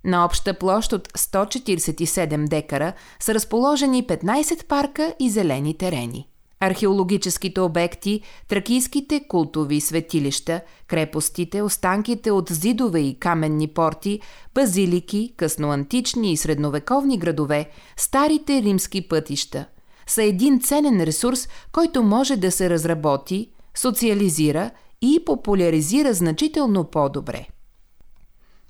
На 0.03 0.25
обща 0.25 0.53
площ 0.53 0.93
от 0.93 1.07
147 1.07 2.47
декара 2.47 2.93
са 3.19 3.33
разположени 3.33 4.07
15 4.07 4.65
парка 4.65 5.13
и 5.19 5.29
зелени 5.29 5.77
терени 5.77 6.28
археологическите 6.59 7.61
обекти, 7.61 8.21
тракийските 8.47 9.27
култови 9.27 9.81
светилища, 9.81 10.61
крепостите, 10.87 11.61
останките 11.61 12.31
от 12.31 12.49
зидове 12.49 12.99
и 12.99 13.19
каменни 13.19 13.67
порти, 13.67 14.19
базилики, 14.55 15.33
късноантични 15.37 16.31
и 16.31 16.37
средновековни 16.37 17.17
градове, 17.17 17.69
старите 17.97 18.61
римски 18.61 19.07
пътища. 19.07 19.65
Са 20.07 20.23
един 20.23 20.61
ценен 20.61 21.03
ресурс, 21.03 21.47
който 21.71 22.03
може 22.03 22.35
да 22.37 22.51
се 22.51 22.69
разработи, 22.69 23.49
социализира 23.75 24.71
и 25.01 25.19
популяризира 25.25 26.13
значително 26.13 26.83
по-добре– 26.83 27.47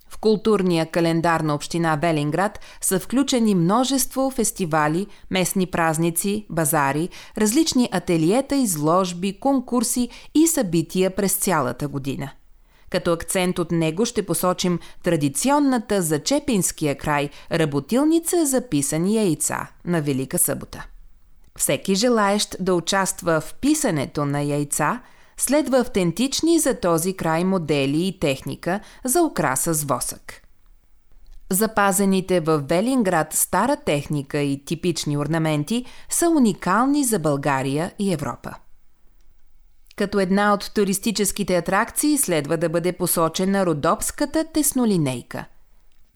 в 0.10 0.18
културния 0.18 0.86
календар 0.86 1.40
на 1.40 1.56
община 1.56 1.96
Велинград 1.96 2.60
са 2.82 3.00
включени 3.00 3.56
множество 3.56 4.32
фестивали, 4.32 5.08
местни 5.32 5.66
празници, 5.66 6.46
базари, 6.50 7.10
различни 7.38 7.90
ателиета, 7.92 8.56
изложби, 8.56 9.40
конкурси 9.40 10.10
и 10.36 10.48
събития 10.48 11.16
през 11.16 11.34
цялата 11.34 11.88
година. 11.88 12.30
Като 12.90 13.14
акцент 13.14 13.60
от 13.60 13.72
него 13.72 14.06
ще 14.06 14.26
посочим 14.26 14.80
традиционната 15.04 16.02
за 16.02 16.20
Чепинския 16.20 16.98
край 16.98 17.30
работилница 17.52 18.46
за 18.46 18.70
писани 18.70 19.16
яйца 19.16 19.68
на 19.86 20.02
Велика 20.02 20.40
събота. 20.40 20.86
Всеки 21.58 21.96
желаещ 21.96 22.56
да 22.60 22.74
участва 22.74 23.42
в 23.42 23.54
писането 23.54 24.26
на 24.26 24.42
яйца– 24.42 25.02
следва 25.40 25.80
автентични 25.80 26.60
за 26.60 26.80
този 26.80 27.14
край 27.14 27.44
модели 27.44 28.08
и 28.08 28.20
техника 28.20 28.80
за 29.06 29.24
украса 29.24 29.74
с 29.74 29.84
восък. 29.84 30.42
Запазените 31.52 32.40
в 32.40 32.58
Велинград 32.60 33.34
стара 33.34 33.76
техника 33.76 34.40
и 34.40 34.66
типични 34.66 35.18
орнаменти 35.18 35.86
са 36.10 36.30
уникални 36.30 37.04
за 37.04 37.20
България 37.20 37.92
и 38.00 38.14
Европа. 38.14 38.54
Като 39.96 40.20
една 40.20 40.54
от 40.54 40.72
туристическите 40.76 41.58
атракции 41.58 42.18
следва 42.18 42.58
да 42.58 42.70
бъде 42.70 42.94
посочена 42.94 43.66
Родопската 43.66 44.46
теснолинейка. 44.54 45.46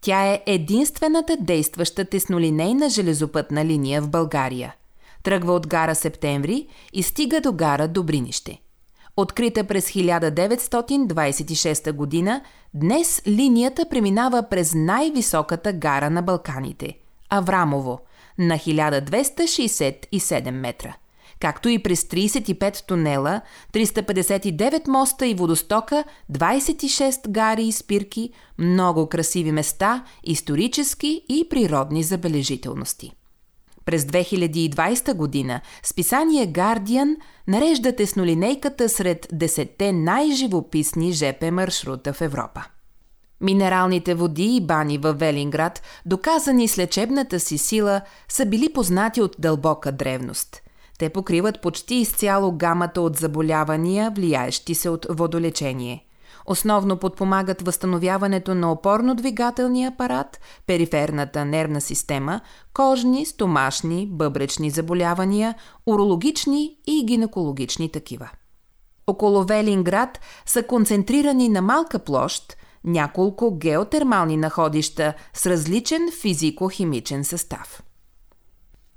Тя 0.02 0.26
е 0.26 0.44
единствената 0.46 1.38
действаща 1.42 2.06
теснолинейна 2.06 2.90
железопътна 2.90 3.66
линия 3.66 4.02
в 4.02 4.10
България. 4.10 4.76
Тръгва 5.24 5.54
от 5.54 5.68
гара 5.68 5.96
Септември 5.96 6.68
и 6.94 7.04
стига 7.04 7.42
до 7.42 7.54
гара 7.54 7.88
Добринище. 7.88 8.62
Открита 9.18 9.64
през 9.64 9.92
1926 9.92 11.92
година, 11.92 12.42
днес 12.74 13.22
линията 13.28 13.86
преминава 13.90 14.44
през 14.50 14.74
най-високата 14.76 15.74
гара 15.74 16.10
на 16.10 16.22
Балканите– 16.22 16.98
Аврамово, 17.30 18.00
на 18.38 18.56
1267 18.56 20.52
метра 20.52 20.96
както 21.44 21.70
и 21.70 21.84
през 21.84 22.04
35 22.04 22.88
тунела, 22.88 23.42
359 23.74 24.88
моста 24.88 25.28
и 25.28 25.34
водостока, 25.34 26.04
26 26.32 27.30
гари 27.30 27.64
и 27.64 27.72
спирки, 27.72 28.30
много 28.58 29.10
красиви 29.10 29.52
места, 29.52 30.06
исторически 30.24 31.22
и 31.30 31.50
природни 31.50 32.04
забележителности. 32.04 33.12
През 33.86 34.04
2020 34.04 35.14
година 35.14 35.62
списание 35.84 36.48
Guardian 36.48 37.16
нарежда 37.48 37.96
теснолинейката 37.96 38.90
сред 38.90 39.28
десетте 39.32 39.94
най-живописни 39.94 41.14
ЖП 41.14 41.52
маршрута 41.52 42.14
в 42.14 42.22
Европа. 42.22 42.64
Минералните 43.42 44.16
води 44.16 44.56
и 44.56 44.62
бани 44.62 44.98
във 44.98 45.20
Велинград, 45.20 45.82
доказани 46.06 46.68
с 46.68 46.78
лечебната 46.78 47.40
си 47.40 47.58
сила, 47.58 48.02
са 48.30 48.46
били 48.46 48.74
познати 48.74 49.22
от 49.22 49.36
дълбока 49.40 49.92
древност. 49.92 50.62
Те 51.00 51.10
покриват 51.10 51.62
почти 51.62 51.96
изцяло 51.96 52.52
гамата 52.52 53.02
от 53.02 53.16
заболявания, 53.16 54.12
влияещи 54.12 54.76
се 54.76 54.90
от 54.90 55.06
водолечение– 55.10 56.06
Основно 56.46 56.98
подпомагат 56.98 57.62
възстановяването 57.62 58.56
на 58.56 58.72
опорно-двигателния 58.72 59.88
апарат, 59.88 60.40
периферната 60.68 61.46
нервна 61.46 61.82
система, 61.82 62.42
кожни, 62.74 63.26
стомашни, 63.26 64.08
бъбречни 64.12 64.70
заболявания, 64.70 65.56
урологични 65.86 66.78
и 66.88 67.06
гинекологични 67.06 67.92
такива. 67.92 68.30
Около 69.08 69.44
Велинград 69.44 70.20
са 70.46 70.64
концентрирани 70.64 71.50
на 71.50 71.62
малка 71.62 72.00
площ 72.00 72.58
няколко 72.84 73.58
геотермални 73.58 74.38
находища 74.38 75.14
с 75.34 75.46
различен 75.46 76.02
физико-химичен 76.22 77.22
състав. 77.22 77.84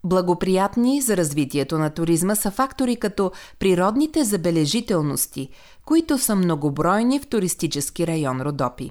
Благоприятни 0.06 1.00
за 1.00 1.16
развитието 1.16 1.78
на 1.78 1.90
туризма 1.90 2.34
са 2.34 2.50
фактори 2.50 2.96
като 2.96 3.32
природните 3.58 4.24
забележителности, 4.24 5.48
които 5.84 6.18
са 6.18 6.34
многобройни 6.34 7.20
в 7.20 7.26
туристически 7.26 8.06
район 8.06 8.40
Родопи. 8.40 8.90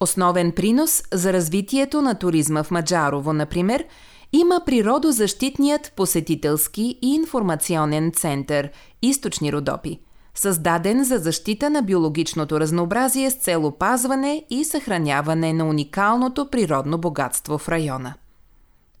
Основен 0.00 0.52
принос 0.52 1.02
за 1.12 1.32
развитието 1.32 2.02
на 2.02 2.14
туризма 2.14 2.62
в 2.62 2.70
Маджарово, 2.70 3.32
например, 3.32 3.84
има 4.32 4.60
природозащитният 4.66 5.92
посетителски 5.96 6.98
и 7.02 7.14
информационен 7.14 8.12
център 8.12 8.70
Източни 9.02 9.52
Родопи, 9.52 10.00
създаден 10.34 11.04
за 11.04 11.18
защита 11.18 11.70
на 11.70 11.82
биологичното 11.82 12.60
разнообразие 12.60 13.30
с 13.30 13.34
цел 13.34 13.66
опазване 13.66 14.44
и 14.50 14.64
съхраняване 14.64 15.52
на 15.52 15.64
уникалното 15.64 16.48
природно 16.50 16.98
богатство 16.98 17.58
в 17.58 17.68
района. 17.68 18.14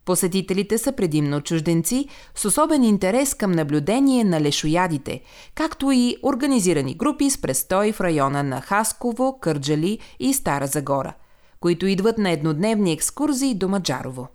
Посетителите 0.04 0.78
са 0.78 0.92
предимно 0.92 1.40
чужденци 1.40 2.08
с 2.34 2.44
особен 2.44 2.84
интерес 2.84 3.34
към 3.34 3.52
наблюдение 3.52 4.24
на 4.24 4.40
лешоядите, 4.40 5.20
както 5.54 5.90
и 5.90 6.16
организирани 6.22 6.94
групи 6.94 7.30
с 7.30 7.40
престой 7.40 7.92
в 7.92 8.00
района 8.00 8.42
на 8.42 8.60
Хасково, 8.60 9.38
Кърджали 9.40 9.98
и 10.20 10.34
Стара 10.34 10.66
Загора, 10.66 11.14
които 11.60 11.86
идват 11.86 12.18
на 12.18 12.30
еднодневни 12.30 12.92
екскурзии 12.92 13.54
до 13.54 13.68
Маджарово. 13.68 14.28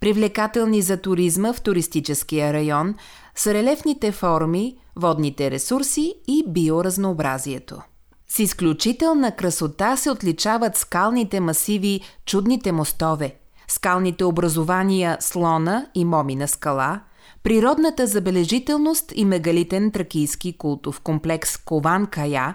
Привлекателни 0.00 0.82
за 0.82 0.96
туризма 0.96 1.52
в 1.52 1.60
туристическия 1.60 2.52
район 2.52 2.94
са 3.34 3.54
релефните 3.54 4.12
форми, 4.12 4.76
водните 4.96 5.50
ресурси 5.50 6.14
и 6.28 6.44
биоразнообразието. 6.48 7.82
С 8.28 8.38
изключителна 8.38 9.36
красота 9.36 9.96
се 9.96 10.10
отличават 10.10 10.76
скалните 10.76 11.40
масиви, 11.40 12.00
чудните 12.26 12.72
мостове– 12.72 13.34
скалните 13.68 14.24
образования 14.24 15.16
Слона 15.20 15.86
и 15.94 16.04
Момина 16.04 16.48
скала, 16.48 17.00
природната 17.42 18.06
забележителност 18.06 19.12
и 19.14 19.24
мегалитен 19.24 19.90
тракийски 19.90 20.58
култов 20.58 21.00
комплекс 21.00 21.56
Кован 21.56 22.06
Кая, 22.06 22.54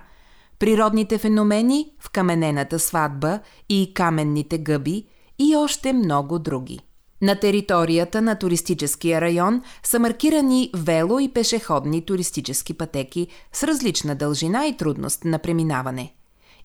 природните 0.59 1.17
феномени 1.17 1.91
в 1.99 2.09
каменената 2.09 2.79
сватба 2.79 3.39
и 3.69 3.91
каменните 3.93 4.57
гъби 4.57 5.05
и 5.39 5.55
още 5.55 5.93
много 5.93 6.39
други. 6.39 6.79
На 7.21 7.35
територията 7.35 8.21
на 8.21 8.35
туристическия 8.35 9.21
район 9.21 9.61
са 9.83 9.99
маркирани 9.99 10.71
вело 10.75 11.19
и 11.19 11.33
пешеходни 11.33 12.05
туристически 12.05 12.73
пътеки 12.73 13.27
с 13.53 13.63
различна 13.63 14.15
дължина 14.15 14.65
и 14.65 14.77
трудност 14.77 15.25
на 15.25 15.39
преминаване. 15.39 16.13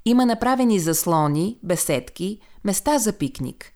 Има 0.05 0.27
направени 0.27 0.79
заслони, 0.79 1.59
беседки, 1.63 2.41
места 2.65 2.99
за 2.99 3.13
пикник. 3.13 3.73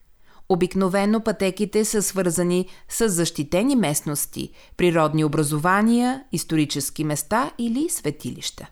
Обикновено 0.53 1.21
пътеките 1.21 1.85
са 1.85 2.03
свързани 2.03 2.67
с 2.89 3.09
защитени 3.09 3.77
местности, 3.77 4.51
природни 4.77 5.25
образования, 5.25 6.25
исторически 6.33 7.05
места 7.05 7.51
или 7.59 7.89
светилища. 7.89 8.67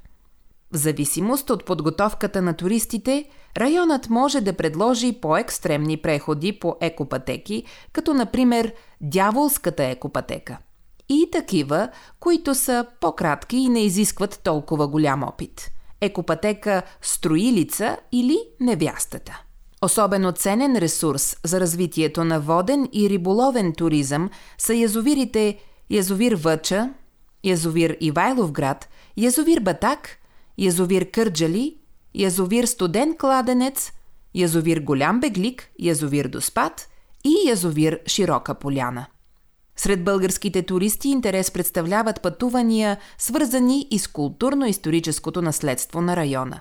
В 0.73 0.77
зависимост 0.77 1.51
от 1.51 1.64
подготовката 1.64 2.43
на 2.43 2.55
туристите, 2.55 3.25
районът 3.57 4.11
може 4.11 4.41
да 4.41 4.53
предложи 4.53 5.12
по-екстремни 5.12 5.97
преходи 5.97 6.59
по 6.59 6.77
екопатеки, 6.81 7.64
като 7.93 8.14
например 8.14 8.73
Дяволската 9.01 9.85
екопатека. 9.85 10.59
И 11.09 11.29
такива, 11.33 11.88
които 12.21 12.55
са 12.55 12.87
по-кратки 13.01 13.57
и 13.57 13.69
не 13.69 13.81
изискват 13.81 14.41
толкова 14.45 14.88
голям 14.88 15.23
опит. 15.23 15.71
Екопатека 16.01 16.83
Строилица 17.03 17.97
или 18.12 18.38
Невястата. 18.61 19.43
Особено 19.83 20.33
ценен 20.33 20.77
ресурс 20.77 21.37
за 21.45 21.61
развитието 21.61 22.25
на 22.25 22.41
воден 22.41 22.88
и 22.93 23.11
риболовен 23.11 23.73
туризъм 23.73 24.31
са 24.59 24.75
язовирите 24.75 25.59
Язовир 25.91 26.33
Въча, 26.33 26.91
Язовир 27.45 27.97
Ивайловград, 28.01 28.88
Язовир 29.17 29.61
Батак– 29.61 30.09
язовир 30.59 31.11
Кърджали, 31.11 31.77
язовир 32.14 32.64
Студен 32.64 33.17
кладенец, 33.17 33.93
язовир 34.35 34.81
Голям 34.81 35.21
беглик, 35.21 35.71
язовир 35.79 36.29
Доспад 36.29 36.88
и 37.25 37.49
язовир 37.49 38.01
Широка 38.07 38.55
поляна. 38.55 39.07
Сред 39.77 40.05
българските 40.05 40.62
туристи 40.62 41.09
интерес 41.09 41.51
представляват 41.51 42.23
пътувания, 42.23 42.99
свързани 43.19 43.88
и 43.91 43.99
с 43.99 44.09
културно-историческото 44.09 45.43
наследство 45.43 46.01
на 46.01 46.17
района. 46.17 46.61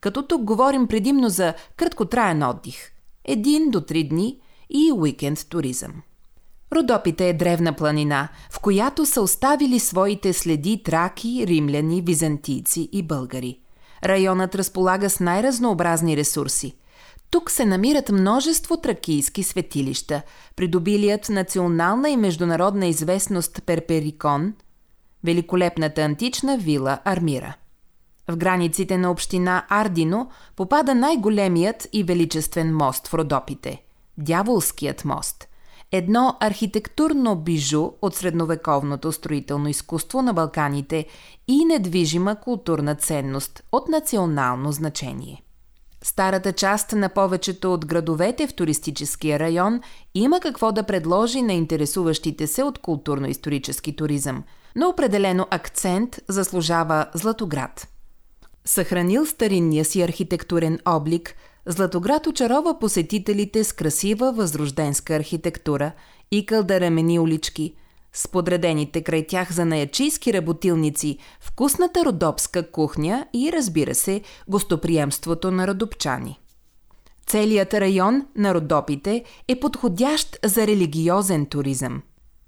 Като 0.00 0.22
тук 0.22 0.42
говорим 0.42 0.86
предимно 0.86 1.28
за 1.28 1.54
краткотраен 1.76 2.42
отдих– 2.42 2.90
един 3.24 3.70
до 3.70 3.80
три 3.80 4.08
дни 4.08 4.40
и 4.70 4.92
уикенд 4.92 5.48
туризъм. 5.48 5.92
Родопите 6.72 7.28
е 7.28 7.32
древна 7.32 7.72
планина, 7.72 8.28
в 8.50 8.60
която 8.60 9.06
са 9.06 9.20
оставили 9.20 9.78
своите 9.78 10.32
следи 10.32 10.82
траки, 10.82 11.44
римляни, 11.46 12.02
византийци 12.02 12.88
и 12.92 13.02
българи. 13.02 13.60
Районът 14.04 14.54
разполага 14.54 15.10
с 15.10 15.20
най-разнообразни 15.20 16.16
ресурси. 16.16 16.76
Тук 17.30 17.50
се 17.50 17.64
намират 17.64 18.08
множество 18.08 18.76
тракийски 18.76 19.42
светилища, 19.42 20.22
придобилият 20.56 21.28
национална 21.28 22.10
и 22.10 22.16
международна 22.16 22.86
известност 22.86 23.62
Перперикон, 23.66 24.54
великолепната 25.24 26.02
антична 26.02 26.58
вила 26.58 26.98
Армира. 27.04 27.54
В 28.28 28.36
границите 28.36 28.98
на 28.98 29.10
община 29.10 29.66
Ардино 29.68 30.30
попада 30.56 30.94
най-големият 30.94 31.88
и 31.92 32.04
величествен 32.04 32.76
мост 32.76 33.06
в 33.06 33.14
Родопите– 33.14 33.82
Дяволският 34.18 35.04
мост– 35.04 35.48
едно 35.92 36.36
архитектурно 36.40 37.36
бижу 37.36 37.90
от 38.02 38.14
средновековното 38.14 39.12
строително 39.12 39.68
изкуство 39.68 40.22
на 40.22 40.34
Балканите 40.34 41.06
и 41.48 41.64
недвижима 41.64 42.36
културна 42.36 42.94
ценност 42.94 43.62
от 43.72 43.88
национално 43.88 44.72
значение. 44.72 45.42
Старата 46.02 46.52
част 46.52 46.92
на 46.92 47.08
повечето 47.08 47.74
от 47.74 47.86
градовете 47.86 48.46
в 48.46 48.54
туристическия 48.54 49.38
район 49.38 49.80
има 50.14 50.40
какво 50.40 50.72
да 50.72 50.82
предложи 50.82 51.42
на 51.42 51.52
интересуващите 51.52 52.46
се 52.46 52.62
от 52.62 52.78
културно-исторически 52.78 53.96
туризъм, 53.96 54.44
но 54.76 54.88
определено 54.88 55.46
акцент 55.50 56.20
заслужава 56.28 57.06
Златоград. 57.14 57.88
Съхранил 58.66 59.26
старинния 59.26 59.84
си 59.84 60.02
архитектурен 60.02 60.78
облик– 60.84 61.34
Златоград 61.66 62.26
очарова 62.26 62.78
посетителите 62.78 63.64
с 63.64 63.72
красива 63.72 64.32
възрожденска 64.32 65.14
архитектура 65.14 65.92
и 66.30 66.46
кълдаремени 66.46 67.18
улички, 67.18 67.74
с 68.12 68.28
подредените 68.28 69.02
край 69.02 69.26
тях 69.26 69.52
за 69.52 69.64
наячийски 69.64 70.32
работилници, 70.32 71.18
вкусната 71.40 72.04
родопска 72.04 72.70
кухня 72.70 73.26
и, 73.32 73.52
разбира 73.52 73.94
се, 73.94 74.22
гостоприемството 74.48 75.50
на 75.50 75.66
родопчани. 75.66 76.40
Целият 77.26 77.74
район 77.74 78.26
на 78.36 78.54
Родопите 78.54 79.24
е 79.48 79.60
подходящ 79.60 80.38
за 80.44 80.66
религиозен 80.66 81.46
туризъм. 81.46 82.02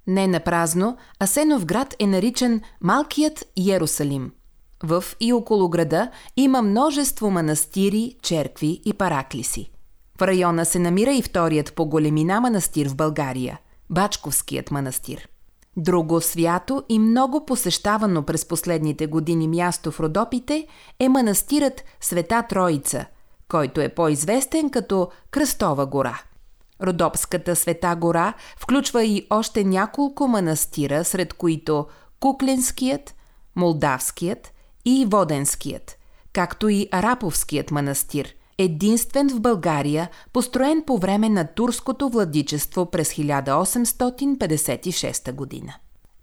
Не 0.07 0.27
на 0.27 0.41
празно, 0.41 0.97
Асеновград 1.21 1.95
е 1.99 2.07
наричан 2.07 2.61
Малкият 2.81 3.45
Иерусалим– 3.57 4.31
в 4.83 5.05
и 5.21 5.33
около 5.33 5.69
града 5.69 6.11
има 6.37 6.63
множество 6.63 7.31
манастири, 7.31 8.15
черкви 8.23 8.81
и 8.85 8.93
параклиси. 8.93 9.71
В 10.19 10.23
района 10.23 10.65
се 10.65 10.79
намира 10.79 11.13
и 11.13 11.23
вторият 11.23 11.75
по 11.75 11.87
големина 11.87 12.41
манастир 12.41 12.89
в 12.89 12.97
България– 12.97 13.59
Бачковският 13.91 14.71
манастир. 14.71 15.29
Друго 15.77 16.21
свято 16.21 16.83
и 16.89 16.99
много 16.99 17.47
посещавано 17.47 18.23
през 18.23 18.45
последните 18.45 19.07
години 19.07 19.49
място 19.49 19.93
в 19.93 20.01
Родопите 20.01 20.67
е 21.01 21.09
манастирът 21.09 21.85
Света 22.01 22.43
Троица, 22.49 23.07
който 23.49 23.81
е 23.81 23.89
по-известен 23.89 24.71
като 24.71 25.09
Кръстова 25.31 25.87
гора. 25.87 26.21
Родопската 26.83 27.57
Света 27.57 27.97
гора 27.97 28.35
включва 28.57 29.05
и 29.05 29.27
още 29.31 29.65
няколко 29.65 30.29
манастира, 30.29 31.05
сред 31.05 31.35
които 31.35 31.87
Кукленският, 32.21 33.15
Молдавският– 33.57 34.53
и 34.91 35.05
Воденският, 35.05 35.99
както 36.33 36.69
и 36.69 36.89
Араповският 36.93 37.71
манастир, 37.71 38.35
единствен 38.59 39.31
в 39.31 39.41
България, 39.41 40.11
построен 40.33 40.83
по 40.87 40.99
време 40.99 41.29
на 41.29 41.47
турското 41.47 42.09
владичество 42.09 42.87
през 42.87 43.09
1856 43.09 45.33
година. 45.33 45.75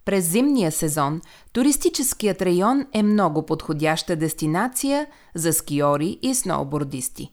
През 0.05 0.25
зимния 0.25 0.71
сезон 0.71 1.21
туристическият 1.53 2.41
район 2.41 2.85
е 2.93 3.03
много 3.03 3.45
подходяща 3.45 4.15
дестинация 4.15 5.07
за 5.35 5.53
скиори 5.53 6.19
и 6.21 6.35
сноубордисти. 6.35 7.31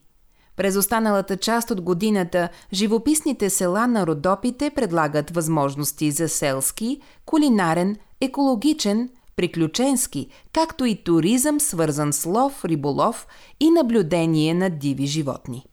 През 0.56 0.76
останалата 0.76 1.36
част 1.36 1.70
от 1.70 1.80
годината 1.80 2.48
живописните 2.72 3.50
села 3.50 3.86
на 3.86 4.06
Родопите 4.06 4.70
предлагат 4.70 5.30
възможности 5.30 6.10
за 6.10 6.28
селски, 6.28 7.00
кулинарен, 7.24 7.96
екологичен, 8.20 9.08
приключенски, 9.36 10.28
както 10.52 10.84
и 10.84 11.04
туризъм 11.04 11.60
свързан 11.60 12.12
с 12.12 12.26
лов, 12.26 12.64
риболов 12.64 13.26
и 13.60 13.70
наблюдение 13.70 14.54
на 14.54 14.70
диви 14.70 15.06
животни. 15.06 15.66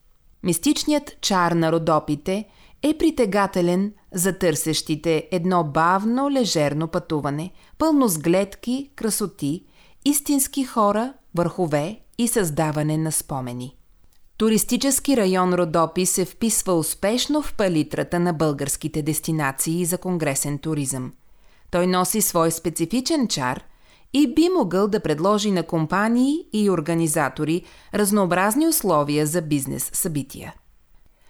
Мистичният 0.43 1.21
чар 1.21 1.51
на 1.51 1.71
родопите 1.71 2.45
е 2.83 2.97
притегателен 2.97 3.93
за 4.13 4.37
търсещите 4.37 5.27
едно 5.31 5.63
бавно, 5.63 6.31
лежерно 6.31 6.87
пътуване, 6.87 7.51
пълно 7.77 8.07
с 8.07 8.17
гледки, 8.17 8.89
красоти, 8.95 9.65
истински 10.05 10.63
хора, 10.63 11.13
върхове 11.35 11.99
и 12.17 12.27
създаване 12.27 12.97
на 12.97 13.11
спомени. 13.11 13.75
Туристически 14.37 15.17
район 15.17 15.53
Родопи 15.53 16.05
се 16.05 16.25
вписва 16.25 16.73
успешно 16.73 17.41
в 17.41 17.53
палитрата 17.53 18.19
на 18.19 18.33
българските 18.33 19.01
дестинации 19.01 19.85
за 19.85 19.97
конгресен 19.97 20.57
туризъм. 20.57 21.11
Той 21.71 21.87
носи 21.87 22.21
свой 22.21 22.51
специфичен 22.51 23.27
чар 23.27 23.63
и 24.13 24.33
би 24.33 24.49
могъл 24.57 24.87
да 24.87 24.99
предложи 24.99 25.51
на 25.51 25.63
компании 25.63 26.45
и 26.53 26.69
организатори 26.69 27.63
разнообразни 27.93 28.67
условия 28.67 29.27
за 29.27 29.41
бизнес 29.41 29.91
събития. 29.93 30.53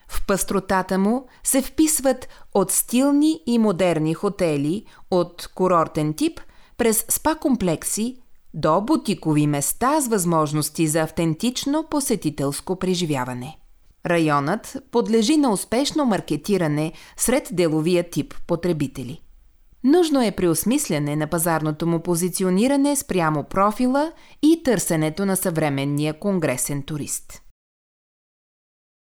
В 0.08 0.26
пъстротата 0.28 0.98
му 0.98 1.28
се 1.44 1.62
вписват 1.62 2.28
от 2.54 2.72
стилни 2.72 3.42
и 3.46 3.58
модерни 3.58 4.14
хотели 4.14 4.86
от 5.12 5.50
курортен 5.56 6.14
тип 6.14 6.42
през 6.78 7.06
спа 7.10 7.36
комплекси 7.36 8.18
до 8.54 8.82
бутикови 8.82 9.48
места 9.48 10.02
с 10.02 10.08
възможности 10.08 10.88
за 10.88 11.02
автентично 11.02 11.86
посетителско 11.92 12.76
преживяване. 12.76 13.58
Районът 14.06 14.78
подлежи 14.92 15.38
на 15.38 15.52
успешно 15.52 16.06
маркетиране 16.06 16.94
сред 17.18 17.50
деловия 17.52 18.10
тип 18.10 18.34
потребители– 18.48 19.22
Нужно 19.84 20.22
е 20.22 20.32
преосмисляне 20.32 21.16
на 21.16 21.28
пазарното 21.28 21.88
му 21.88 22.00
позициониране 22.00 22.96
спрямо 22.96 23.44
профила 23.44 24.12
и 24.42 24.64
търсенето 24.64 25.26
на 25.26 25.36
съвременния 25.36 26.20
конгресен 26.20 26.84
турист. 26.84 27.42